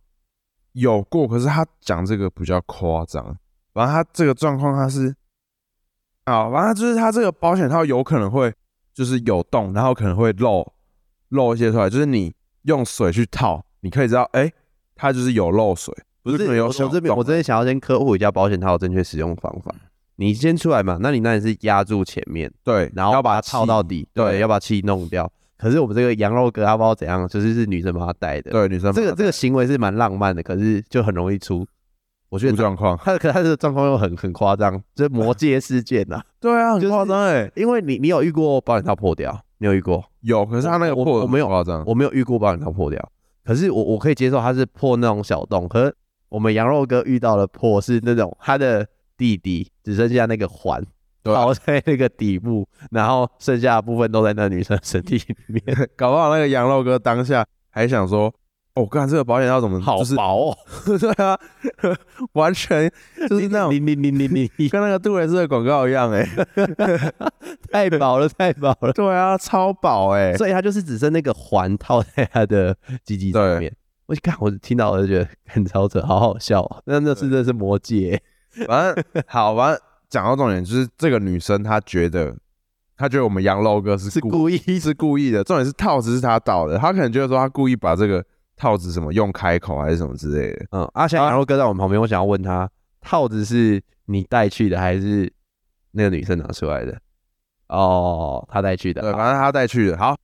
[0.72, 3.36] 有过，可是他讲这个比较夸张。
[3.74, 5.14] 反正他这个状况他是，
[6.24, 8.54] 啊，反正就是他这个保险套有可能会
[8.94, 10.72] 就是有洞，然后可能会漏
[11.30, 12.32] 漏一些出来，就是你
[12.62, 14.52] 用水去套，你可以知道，哎、
[14.94, 19.74] 它就是有漏水，不是可能有我这边我这边想要先科普一下保险套的正确使用方法。
[20.16, 25.30] 你先出来嘛，那你那里是压住前面，对，然后要把把它套到底，对，对要把气弄掉。
[25.58, 31.66] 可是我们这个羊肉哥他不知道怎样，就是是女生帮他带的。，对女生这个这个行为是蛮浪漫的，可是就很容易出。
[32.28, 40.04] 我觉得状况，他可他这个状况又很很夸张，就是魔界事件呐、对啊，就是很夸张哎，因为你你有遇过保险套破掉，你有遇过？
[40.22, 43.00] 有，可是他那个破我我没有夸张，我没有遇过保险套破掉，
[43.44, 45.94] 可是我我可以接受他是破那种小洞，可是
[46.28, 48.86] 我们羊肉哥遇到的破是那种他的
[49.16, 50.84] 弟弟只剩下那个环
[51.24, 55.62] 套在那个底部，然后剩下的部分都在那女生身体里面，
[55.96, 58.32] 搞不好那个羊肉哥当下还想说，
[58.74, 60.58] 哦，干这个保险套怎么好薄哦，
[60.98, 61.38] 对啊，
[62.34, 62.90] 完全
[63.28, 66.24] 就是那种你你你你你你跟那个杜蕾斯的广告一样哎、
[67.72, 73.74] 太薄了太薄了，对啊，超薄哎、所以他就是只剩那个环套在他的鸡鸡上面。
[74.06, 76.80] 我一看，我听到我就觉得很超扯，好好笑哦。
[76.84, 78.22] 那那是真的是魔戒，
[78.66, 82.34] 反正好，反正讲到重点就是这个女生她觉得，
[82.96, 88.24] 她觉得我们羊肉哥是故是故意是故意的，重点是套子是她倒的，她可能觉得说她故意把这个
[88.56, 92.68] 套子什么用开口还是什么之类的，嗯，阿翔羊肉哥在我们旁边，我想要问他，
[93.02, 95.30] 套子是你带去的还是
[95.92, 96.96] 那个女生拿出来的？
[97.68, 100.16] 哦，他带去的，对，反正她带去的，好，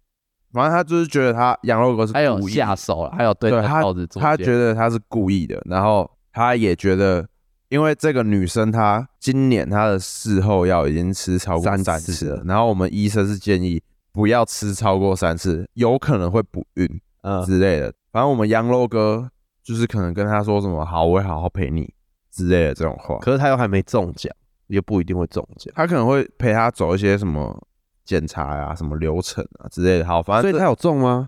[0.52, 7.26] 反正他就是觉得他羊肉哥是还有故意下手了，还有对对他套子做他觉得他是故意的，然后他也觉得，
[7.72, 17.90] 因为这个女生她今年她的事后药已经吃超过三三次了，然后我们医生是建议不要吃超过三次，有可能会不孕嗯，之类的。
[18.10, 19.26] 反正我们羊肉哥
[19.62, 21.90] 就是可能跟他说什么“好，我会好好陪你”
[22.30, 24.30] 之类的这种话，可是他又还没中奖，
[24.66, 27.58] 也不一定会中奖，他可能会陪他走一些什么
[28.04, 30.04] 检查呀、什么流程啊之类的。
[30.04, 31.26] 好，反正这所以他有中吗？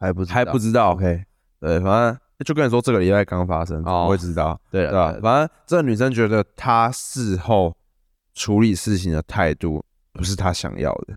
[0.00, 0.94] 还不知道还不知道。
[0.94, 1.22] OK，
[1.60, 4.60] 对，反正就跟你说这个礼拜刚发生，哦会知道？
[4.70, 7.76] 对了，对吧、反正这个女生觉得她事后
[8.34, 11.16] 处理事情的态度不是她想要的，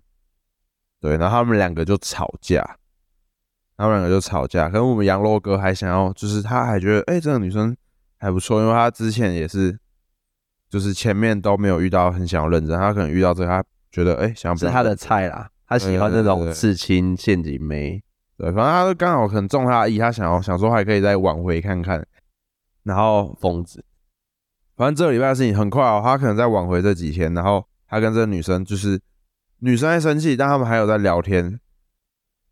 [1.00, 2.76] 对，然后他们两个就吵架，
[3.76, 4.68] 他们两个就吵架。
[4.68, 7.76] 可能我们羊肉哥还想要，就是他还觉得，哎、这个女生
[8.18, 9.76] 还不错，因为他之前也是，
[10.68, 18.02] 就是前面都没有遇到很想要认真，他可能遇到这个，他觉得，哎、想要是他的菜啦，他喜欢那种刺青陷阱妹，
[18.38, 22.06] 对，反正他就刚好可能中他的意，他想要想说还可以再挽回看看，
[22.84, 23.84] 然后疯子，
[24.76, 29.00] 反正这个礼拜的事情很快哦，他可能在挽回这几天，然后他跟这个女生就是
[29.58, 31.58] 女生在生气，但他们还有在聊天。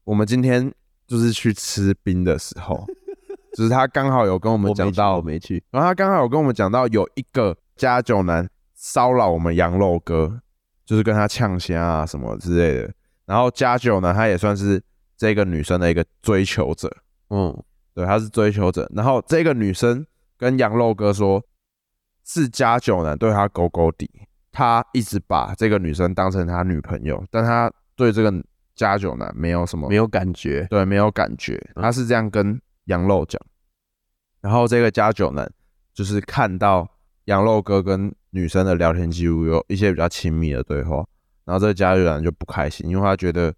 [0.02, 0.72] 我们今天
[1.06, 2.84] 就是去吃冰的时候，
[3.56, 10.40] 就是他刚好有跟我们讲到我，没去，然后他刚好有跟我们讲到有一个加酒男骚扰我们羊肉哥，
[10.84, 12.92] 就是跟他呛虾啊什么之类的。
[13.24, 14.82] 然后加酒男他也算是
[15.16, 16.94] 这个女生的一个追求者，
[17.30, 17.64] 嗯，
[17.94, 18.90] 对，他是追求者。
[18.94, 20.06] 然后这个女生
[20.36, 21.42] 跟羊肉哥说，
[22.24, 24.10] 是加九男对他勾勾底，
[24.52, 28.32] 他一直把这个女生当成他女朋友，但他对这个
[28.74, 33.40] 加九男没有什么没有感觉，对没有感觉，嗯他是这样跟羊肉讲。
[34.42, 35.50] 然后这个加九男
[35.94, 36.86] 就是看到
[37.24, 41.04] 羊肉哥跟女生的聊天记录有一些比较亲密的对话，
[41.44, 43.54] 然后这个家酒男就不开心，因为他觉得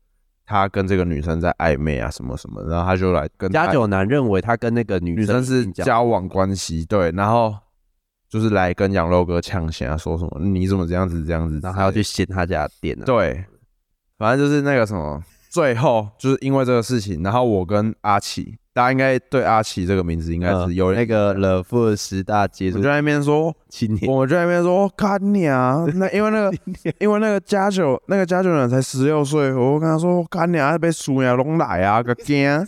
[0.48, 7.54] 他跟这个女生在暧昧啊什么什么，然后他就来跟他加九男认为他跟那个女女生是交交往关系，对，然后
[8.30, 13.04] 就是来跟羊肉哥呛钱啊，说什么你怎么这样子这样子然后还要去掀他家店啊。
[13.04, 13.44] 对，
[14.16, 25.84] 反正就是那个什么，最后就是因为这个事情，然后我跟阿奇，大家应该对阿奇这个名字应该是有嗯那个乐富十大杰出我就在那边说，青年，我就在那边说，看你啊！
[25.98, 26.56] 那因为那个，
[27.00, 32.64] 因为那个家酒，那个家酒人才十六岁，我跟他说，看你啊，被输呀，拢来啊， 个惊，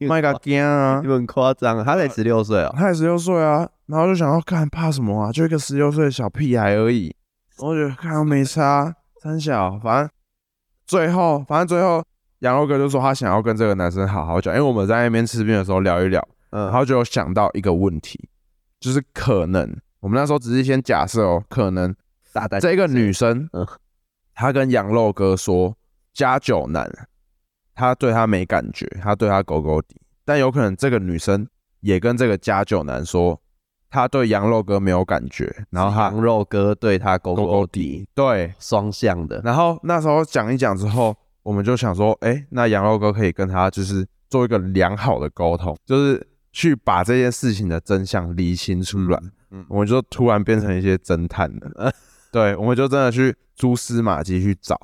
[0.00, 1.00] 卖个惊啊。
[1.02, 1.08] 你！
[1.08, 2.74] 们很夸张，他才十六岁哦。
[2.76, 7.14] 他才十六岁啊，然后就想要看怕什么啊，就一个十六岁的小屁孩而已。
[7.60, 10.10] 我觉得看没差，三小，反正
[10.86, 12.04] 最后，反正最后
[12.40, 18.28] 羊肉哥就说他想要跟这个男生好好讲，因为我们在那边吃面的时候聊一聊，嗯，然后就有想到一个问题，
[18.80, 21.94] 就是可能我们那时候只是先假设哦，可能
[22.32, 23.66] 大胆这个女生嗯，
[24.34, 25.76] 她跟羊肉哥说
[26.14, 26.88] 加九男，
[27.74, 31.46] 他对他没感觉，他对他狗狗底，但有可能这个女生
[31.80, 33.40] 也跟这个加九男说，
[33.90, 41.16] 他对羊肉哥没有感觉，然后他羊肉哥对他狗狗狗底狗底，对，双向的，然后那时候讲一讲之后，
[41.48, 49.18] 我们就想说，哎，那羊肉哥可以跟他就是做一个良好的沟通，就是去把这件事情的真相理清出来。
[49.50, 51.90] 嗯我们就突然变成一些侦探了，
[52.30, 54.78] 对，我们就真的去蛛丝马迹去找，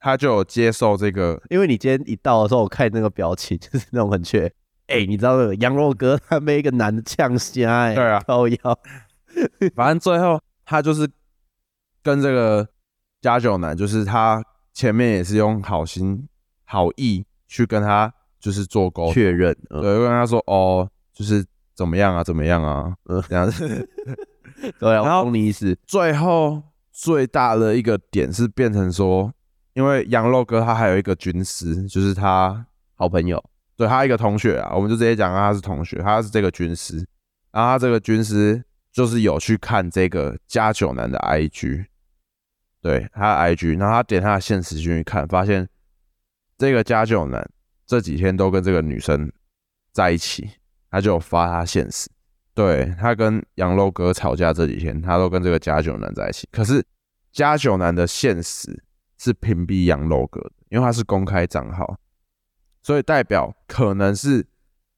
[0.00, 4.52] 他就有接受这个，因为你今天一到的时候，我看那个表情就是那种很缺。
[4.88, 8.20] 哎、你知道那个羊肉哥他被一个男的呛瞎、哎，对啊。
[8.26, 8.78] 靠腰，
[9.76, 11.08] 反正最后他就是
[12.02, 12.66] 跟这个
[13.20, 14.42] 加九男，就是他
[14.74, 16.28] 前面也是用好心
[16.64, 19.10] 好意去跟他就是做沟。
[19.12, 21.42] 确认，嗯，对，跟他说哦，就是
[21.74, 23.22] 怎么样啊，怎么样啊，嗯。
[23.28, 23.88] 这样子。
[24.78, 26.62] 对啊，然后我懂你意思，最后
[26.92, 29.32] 最大的一个点是变成说，
[29.74, 32.64] 因为羊肉哥他还有一个军师，就是他
[32.94, 33.42] 好朋友，
[33.76, 36.96] 对他一个同学啊，我们就直接讲他是同学，他是这个军师，
[37.50, 41.86] 然后他这个军师就是有去看这个加九男的 IG，
[42.84, 45.66] 对他的 IG，然后他点他的现实进去看，发现
[46.58, 47.50] 这个加九男
[47.86, 49.32] 这几天都跟这个女生
[49.90, 50.50] 在一起，
[50.90, 52.10] 他就发他现实，
[52.52, 56.84] 对他跟羊肉哥吵架这几天，他都跟这个加九男在一起，可是
[57.32, 58.84] 加九男的现实
[59.16, 61.96] 是屏蔽羊肉哥的，因为他是公开账号。
[62.82, 64.46] 所以代表可能是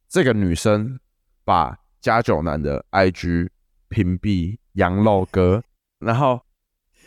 [0.09, 0.99] 这个女生
[1.45, 3.49] 把加九男的 IG
[3.89, 5.63] 屏蔽羊肉哥，
[6.01, 6.41] 然后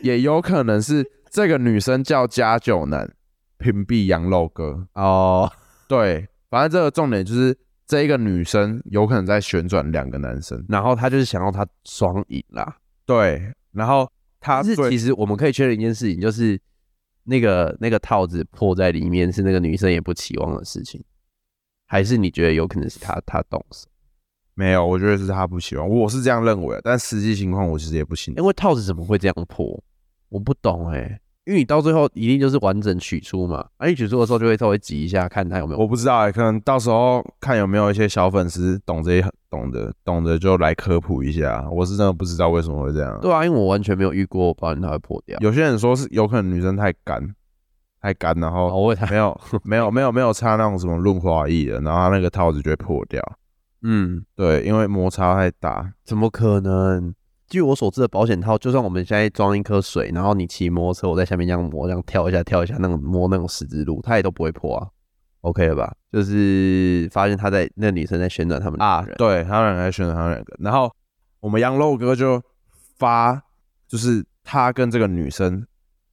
[0.02, 3.12] 也有可能是这个女生叫加九男
[3.58, 4.88] 屏蔽羊肉哥。
[4.94, 5.52] 哦，
[5.88, 10.64] 对，反正这个重点就是这一个女生有可能在旋转两个男生。
[10.70, 12.78] 然后她就是想要他双赢啦。
[13.06, 16.60] 对，然后她是其实我们可以确认一件事情，就是
[17.24, 21.04] 那个那个套子破在里面是那个女生也不期望的事情，
[21.88, 23.88] 还是你觉得有可能是她她动手？
[24.56, 28.42] 没有，我觉得是他不喜欢，我是这样认为的，但实际情况我其实也不清楚。
[28.42, 29.82] 因为套子怎么会这样破？
[30.30, 35.80] 我不懂哎、因为你到最后一定就是完整取出嘛，而、你取出的时候就会稍微挤一下，看它有没有。
[35.80, 41.68] 我不知道哎、可能到时候看有没有一些小粉丝懂这些懂得，懂得就来科普一下。
[41.72, 43.20] 我是真的不知道为什么会这样。
[43.22, 45.38] 对啊，因为我完全没有遇过保险套会破掉。
[45.40, 47.34] 有些人说是有可能女生太干，
[48.00, 53.20] 太干，然哦，后我他没有没有没有没有擦那种什么润滑液的，然后它那个套子就会破掉。
[53.82, 55.94] 嗯，对，因为摩擦太大。
[56.04, 57.16] 怎么可能？
[57.50, 64.88] 据我所知的保险套，就算我们现在装一颗水，然后你骑摩托车，我在下面这样磨，这样跳一下跳一下，那种摸那种十字路，它也都不会破啊。
[65.42, 65.96] OK 了吧？
[66.12, 70.94] 就是发现他在那女生在旋转他们啊对，他们两个在旋转他们两个，然后
[71.40, 72.42] 我们羊肉哥就
[72.98, 73.42] 发，
[73.88, 75.66] 就是他跟这个女生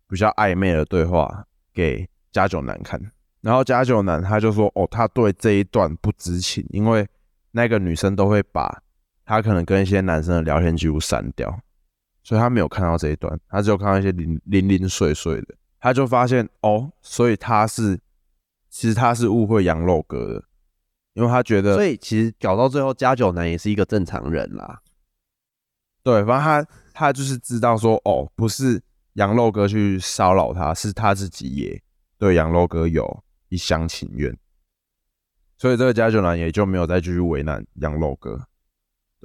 [0.09, 3.01] 比较暧昧的对话给加九男看，
[3.41, 7.05] 然后加九男他就说，哦，他对这一段不知情，因为
[7.51, 8.81] 那个女生都会把
[9.27, 11.61] 他可能跟一些男生的聊天记录删掉，
[12.23, 18.01] 所以他没有看到这一段，他只有看到一些零零零碎碎的，他就发现哦，所以他是
[18.71, 20.45] 其实他是误会羊肉哥的。
[21.15, 24.83] 因为他觉得所以其实搞到最后，加九男也是一个正常人啦。
[26.03, 28.83] 对，反正他他就是知道说，哦，不是
[29.15, 31.83] 羊肉哥去骚扰他，是他自己也
[32.19, 34.37] 对羊肉哥有一厢情愿，
[35.57, 38.47] 所以这个加九男也就没有再继续为难羊肉哥。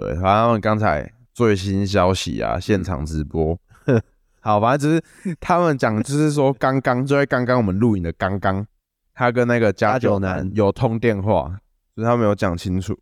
[0.02, 3.56] 对，反正他们刚才最新消息啊，现场直播，
[4.42, 8.66] 好，反正就是他们讲，就是说刚刚就在刚刚我们录影的刚刚，
[9.14, 10.38] 他跟那个加九男。
[10.38, 11.56] 男有通电话，
[11.96, 12.98] 就是他们有讲清楚，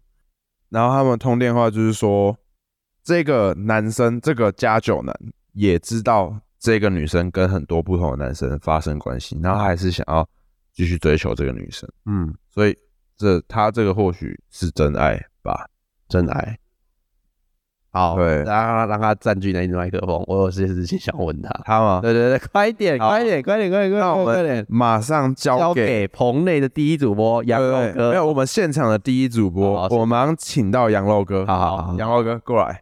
[0.68, 2.36] 然后他们通电话就是说，
[3.02, 5.16] 这个男生这个加九男
[5.54, 10.28] 也知道这个女生跟很多不同的男生发生关系，然后还是想要
[10.74, 12.78] 继续追求这个女生，嗯，所以
[13.16, 15.66] 这他这个或许是真爱吧。
[16.10, 16.60] 真爱。
[17.92, 21.50] 好，对然后让他占据那麦克风，我有些事情想问他。
[21.66, 22.00] 他吗？
[22.02, 28.10] 对对对，快一点，快一点，快点，快点，快点，那我们快点，马上交交给给棚内的第一主播羊肉哥。
[28.12, 31.46] 没有，我们现场的第一主播，我们马上请到羊肉哥。
[31.46, 32.82] 好好好羊肉哥过来。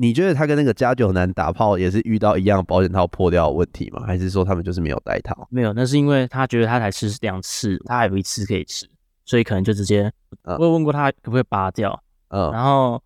[0.00, 4.04] 你觉得他跟那个加九男打炮也是遇到一样保险套破掉的问题吗？
[4.06, 5.46] 还是说他们就是没有带套？
[5.50, 8.88] 没有，那是因为他觉得他才吃两次，他还有一次可以吃，
[9.24, 10.10] 所以可能就直接。
[10.44, 13.02] 嗯我有问过他可不可以拔掉，嗯，然后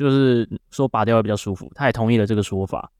[0.00, 2.90] 就是说拔掉会比较舒服，他也同意了这个说法。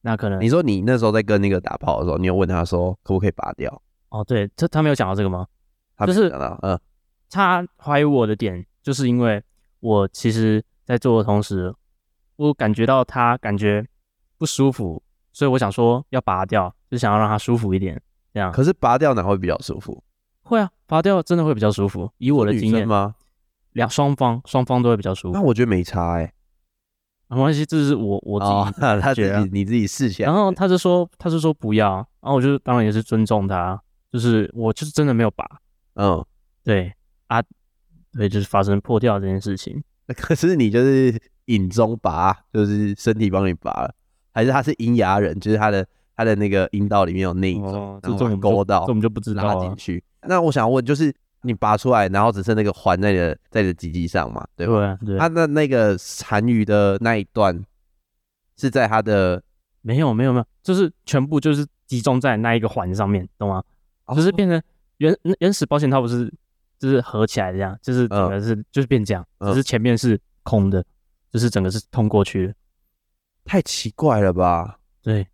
[0.00, 3.80] 那可能你说你那时候在跟那个打炮的时候，你有问他说可不可以拔掉？
[4.08, 5.46] 哦，对，他他没有讲到这个吗？
[5.96, 6.28] 他就是
[6.62, 6.76] 嗯，
[7.30, 9.40] 他怀疑我的点，就是因为
[9.78, 11.72] 我其实在做的同时，
[12.34, 13.86] 我感觉到他感觉
[14.36, 15.00] 不舒服，
[15.32, 18.02] 所以我想说要拔掉，就想要让他舒服一点。
[18.34, 20.02] 这样可是拔掉哪会比较舒服？
[20.42, 22.10] 会啊，拔掉真的会比较舒服。
[22.18, 23.14] 以我的经验，吗？
[23.74, 25.32] 两双方双方都会比较舒服。
[25.32, 26.32] 那我觉得没差哎、
[27.30, 30.24] 没关系，这是我我自己、哦， 他自觉得啊己你自己试一下。
[30.24, 33.80] 然后他就说，他就说不要，然后我就当然也是尊重他，
[34.12, 35.44] 就是我就是真的没有拔，
[35.94, 36.24] 嗯，
[36.64, 36.92] 对
[37.28, 37.40] 啊，
[38.12, 39.82] 对，就是发生破掉这件事情。
[40.16, 41.16] 可是你就是
[41.46, 43.94] 影中拔，就是身体帮你拔了，
[44.32, 50.02] 还是他是阴牙人，就是他的他的那个阴道里面有内哦中，这然后把它这我们就勾到这我们就不知道拉进去。
[50.22, 54.72] 那我想问，就是你拔出来，然后只剩那个环在你的在你的鸡鸡上嘛，对吧？
[54.72, 57.64] 对啊，对他的那个残余的那一段
[58.56, 59.42] 是在他的，
[59.80, 63.62] 没有没有没有，就是全部就是集中在那一个环上面，懂吗？
[64.14, 64.62] 就是哦变成
[64.98, 66.32] 原原始保险套不是
[66.78, 70.84] 就是合起来这样，就是整个是、就是变这样，嗯只是前面是空的，
[71.30, 72.54] 就是整个是通过去的。
[73.44, 74.78] 太奇怪了吧？
[75.02, 75.26] 对，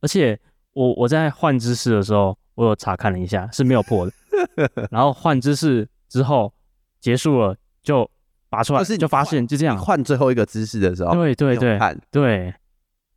[0.00, 0.38] 而且
[0.72, 4.12] 我我在换姿势的时候，我有查看了一下，是没有破的。
[4.90, 6.52] 然后换姿势之后
[7.00, 8.08] 结束了，就
[8.48, 9.80] 拔出来，就是你就发现就这样你。
[9.80, 12.52] 换最后一个姿势的时候，对对对看对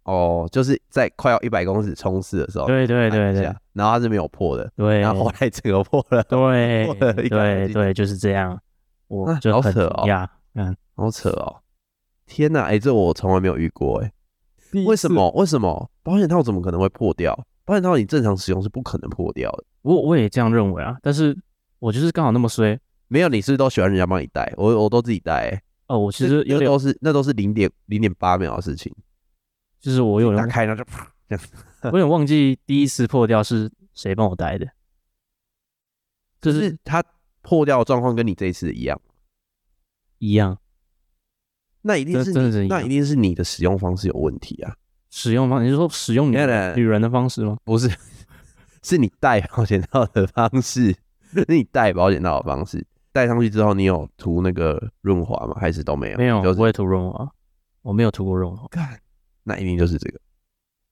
[0.03, 3.33] 哦，就是在快要一百公尺冲刺的时候，对对对
[3.73, 6.87] 然后它是没有破的，对，然后后来整个破了，对
[7.29, 8.59] 对对，就是这样。
[9.07, 11.61] 我啊就很好扯哦惊讶，嗯，好扯哦！
[12.25, 14.11] 天哪，哎、这我从来没有遇过哎、
[14.85, 15.29] 为什么？
[15.31, 17.37] 为什么保险套怎么可能会破掉？
[17.65, 19.63] 保险套你正常使用是不可能破掉的。
[19.81, 21.37] 我我也这样认为啊，但是
[21.79, 22.79] 我就是刚好那么衰。
[23.07, 24.51] 没有，你是不是都喜欢人家帮你戴？
[24.57, 25.63] 我我都自己戴、欸。
[25.87, 28.91] 哦，我其实有点都是那都是零点零点八秒的事情，
[29.79, 31.45] 就是我有点打开然后就啪这样。
[31.83, 34.65] 我有点忘记第一次破掉是谁帮我戴的，
[36.41, 37.03] 就就是是它
[37.41, 38.99] 破掉的状况跟你这一次一样，
[40.17, 40.57] 一样
[41.81, 42.31] 那一定是
[42.67, 44.75] 那一定是你的使用方式有问题啊！
[45.15, 47.55] 使用方，你是说使用女等一下等一下女人的方式吗？
[47.63, 47.87] 不是，
[48.81, 50.91] 是你戴保险套的方式，
[51.31, 52.83] 是你戴保险套的方式。
[53.11, 55.55] 戴上去之后，你有涂那个润滑吗？
[55.59, 56.17] 还是都没有？
[56.17, 57.29] 没有，就是我也涂润滑，
[57.83, 58.99] 我没有涂过润滑，干，
[59.43, 60.19] 那一定就是这个。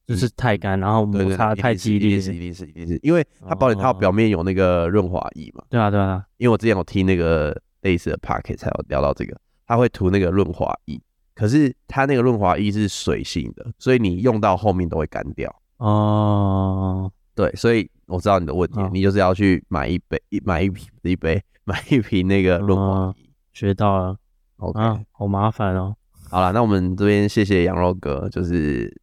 [0.05, 2.22] 就是太干，然后摩擦太激烈一定。
[2.22, 5.63] 是一定是一定是，因为它保险套哦表面有那个润滑液嘛。
[5.67, 11.01] 对啊，对啊，因为我之前有听那个类似的 p a c k e t 才有聊到这个，它会涂那个润滑液，
[11.42, 15.52] 可是它那个润滑液是水性的，所以你用到后面都会干掉。
[15.78, 23.28] 哦，对，所以我知道你的问题，哦你就是要去买一杯，一买一瓶一杯， 买一瓶那个润滑哦液。
[23.54, 24.16] 学到了
[24.58, 25.96] OK，、啊，好麻烦哦。
[26.30, 28.96] 好了，那我们这边谢谢羊肉哥，就是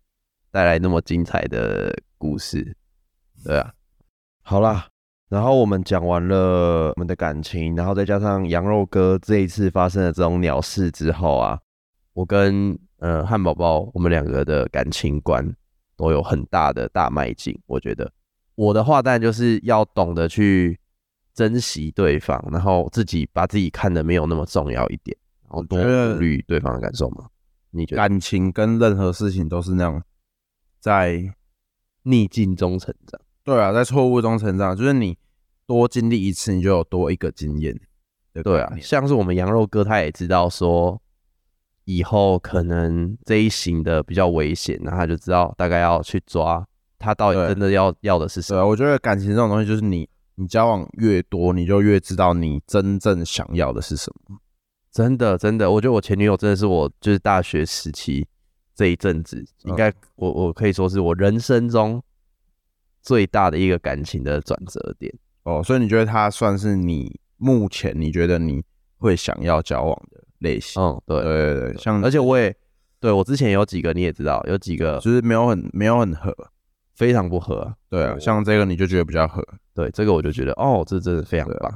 [0.53, 2.77] 带来那么精彩的故事。
[3.45, 3.73] 对啊，
[4.45, 4.87] 好啦，
[5.29, 11.59] 然后我们讲完了我们的感情，然后再加上羊肉哥这一次发生的这种鸟事之后啊，
[12.19, 15.55] 我跟呃汉堡包我们两个的感情观
[15.97, 17.57] 都有很大的大迈进。
[17.67, 18.11] 我觉得
[18.57, 20.77] 我的话当然就是要懂得去
[21.33, 27.29] 珍惜对方，然后自己把自己看得没有那么重要一点，然后多顾虑对方的感受嘛。
[27.71, 30.03] 你觉得感情跟任何事情都是那样，
[30.81, 31.23] 在
[32.03, 33.21] 逆境中成长？
[33.45, 35.17] 对啊，在错误中成长，就是你
[35.69, 37.81] 多经历一次，你就有多一个经验。
[38.43, 41.01] 对啊，像是我们羊肉哥他也知道说，
[41.89, 46.63] 以后可能这一型的比较危险，那他就知道大概要去抓
[46.99, 48.63] 他到底真的要要的是什么。
[48.69, 54.37] 我觉得感情这种东西，就是你你交往越多，你就越知道你真正想要的是什么。
[54.93, 58.29] 真的真的，我觉得我前女友真的是我就是大学时期
[58.75, 62.03] 这一阵子，应该我我可以说是我人生中
[63.01, 65.11] 最大的一个感情的转折点。
[65.45, 68.63] 哦，所以你觉得他算是你目前你觉得你
[68.99, 70.83] 会想要交往的类型？
[70.83, 72.55] 嗯，对对对对，像而且我也
[73.01, 76.35] 对我之前有几个你也知道，有几个就是没有很没有很合。
[76.95, 77.73] 非常不合。
[77.89, 79.41] 对啊，像这个你就觉得比较合，
[79.73, 81.73] 对，这个我就觉得哦，这真的非常棒。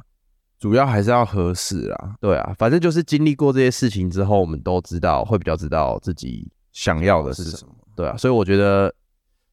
[0.59, 7.73] 主要还是要合适啊，对啊，反正就是经历过这些事情之后，我们都知道会比较知道自己想要的是什么。
[7.95, 8.93] 对啊，所以我觉得，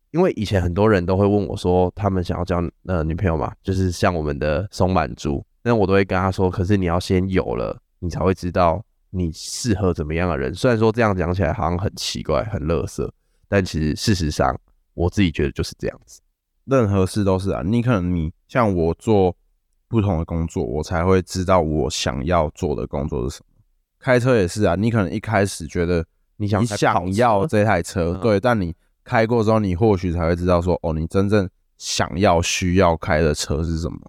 [0.10, 10.54] 因为以前很多人都会问我说，他们想要交呃女朋友嘛，就是像我们的松满猪，那我都会跟他说，可是你要先有了，你才会知道你适合怎么样的人。
[10.54, 13.14] 虽然说这样讲起来好像很奇怪、很乐色，
[13.48, 14.60] 但其实事实上，
[14.94, 16.22] 我自己觉得就是这样子。
[16.66, 19.36] 任何事都是啊，你可能你像我做
[19.88, 23.56] 不同的工作，我才会知道我想要做的工作是什么。
[24.00, 26.06] 开车也是啊，你可能一开始觉得
[26.38, 34.00] 你你想想要这台车，嗯 对，但你开过之后，你或许才会知道说，哦，你真正想要、需要开的车是什么，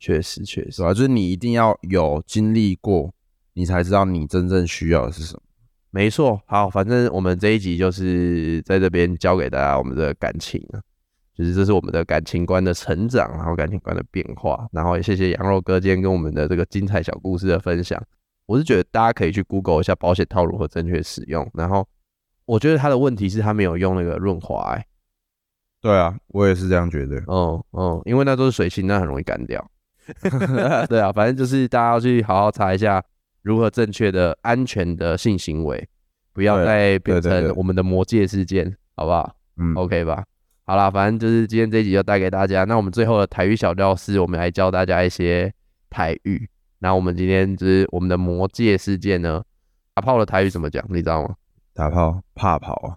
[0.00, 0.92] 确实确实是，吧？
[0.92, 3.14] 就是你一定要有经历过，
[3.54, 5.42] 你才知道你真正需要的是什么。
[5.90, 6.40] 没错。
[6.46, 10.80] 好，反正我们这一集就是在这边教给大家我们的感情啊，
[11.34, 18.00] 就是这是我们的感情观的成长，然后感情观的变化，然后也谢谢羊肉哥今天跟我们的这个精彩小故事的分享。
[18.46, 21.86] 我是觉得大家可以去 Google 一下保险套如何正确使用，然后
[22.46, 24.84] 我觉得他的问题是他没有用那个润滑、欸，
[25.80, 27.16] 对啊，我也是这样觉得。
[27.26, 29.70] 哦哦，因为那都是水性，那很容易干掉。
[30.88, 33.02] 对啊，反正就是大家要去好好查一下
[33.42, 35.88] 如何正确的、安全的性行为，
[36.32, 40.24] 不要再变成我们的魔界事件，好不好嗯，？OK 吧？
[40.64, 42.64] 好啦，反正就是今天这一集就带给大家。
[42.64, 45.52] 那我们最后的台语小教室，我们来教大家一些
[45.88, 46.48] 台语。
[46.78, 49.42] 那我们今天就是我们的魔界事件呢，
[49.94, 50.84] 打炮的台语怎么讲？
[50.88, 51.34] 你知道吗？
[51.74, 52.96] 打炮怕跑啊，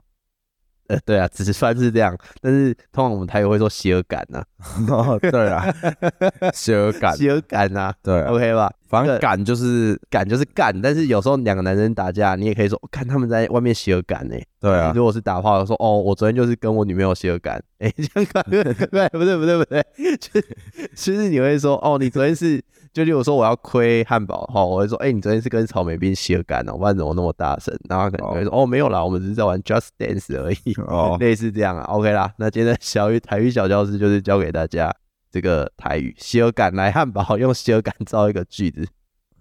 [0.87, 4.43] 呃，对啊，只是算是这样，但是通常我们台语会说洗耳感呐、
[4.89, 5.65] 哦，对啊，
[6.53, 8.71] 蛇感，洗耳感呐、对啊，OK 吧？
[8.93, 14.35] 反正敢就是干就是干，但是有时候两个男生打架，你也可以说，哦看他们在外面洗耳感呢。
[14.59, 19.83] 对啊，如果是打炮的说，哦，我昨天就是跟我女朋友洗耳感，哎、 这样看，对，不对，不对，不对，
[20.17, 20.47] 就是
[20.95, 22.63] 就是你会说，哦，你昨天是，
[22.93, 27.75] 就例如说我要亏汉堡，哈、我会说，哎、你昨天是跟草莓冰洗耳感哦，不然怎么那么大声？
[27.89, 32.31] 然后他可能就会说，哦，没有啦，我们只是在玩 Just Dance 而已，哦， 类似这样啊，OK 啦。
[32.37, 34.93] 那今天的小语台语小教室就是教给大家
[35.34, 38.88] 这个台语洗耳感来汉堡，用洗耳感造一个句子。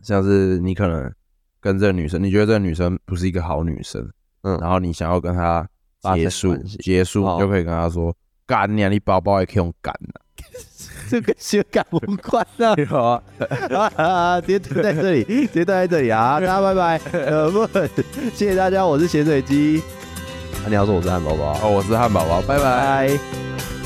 [0.00, 1.12] 像是你可能
[1.60, 4.10] 跟这个女生，你觉得这个女生不是一个好女生，
[4.42, 5.68] 嗯然后你想要跟她
[6.14, 8.16] 结束结束，哦你就可以跟她说
[8.46, 10.20] 干你啊，你包包也可以用干的，
[11.10, 12.74] 这个修改无关啊！
[12.88, 13.22] 好
[13.76, 16.40] 啊，啊，直接停在这里，直接待在这里啊！
[16.40, 17.66] 大家拜拜，呃不，
[18.34, 19.82] 谢谢大家，我是咸水鸡。
[20.64, 22.64] 啊，你要说我是汉堡包，哦，我是汉堡包，拜拜。
[22.64, 23.81] 拜。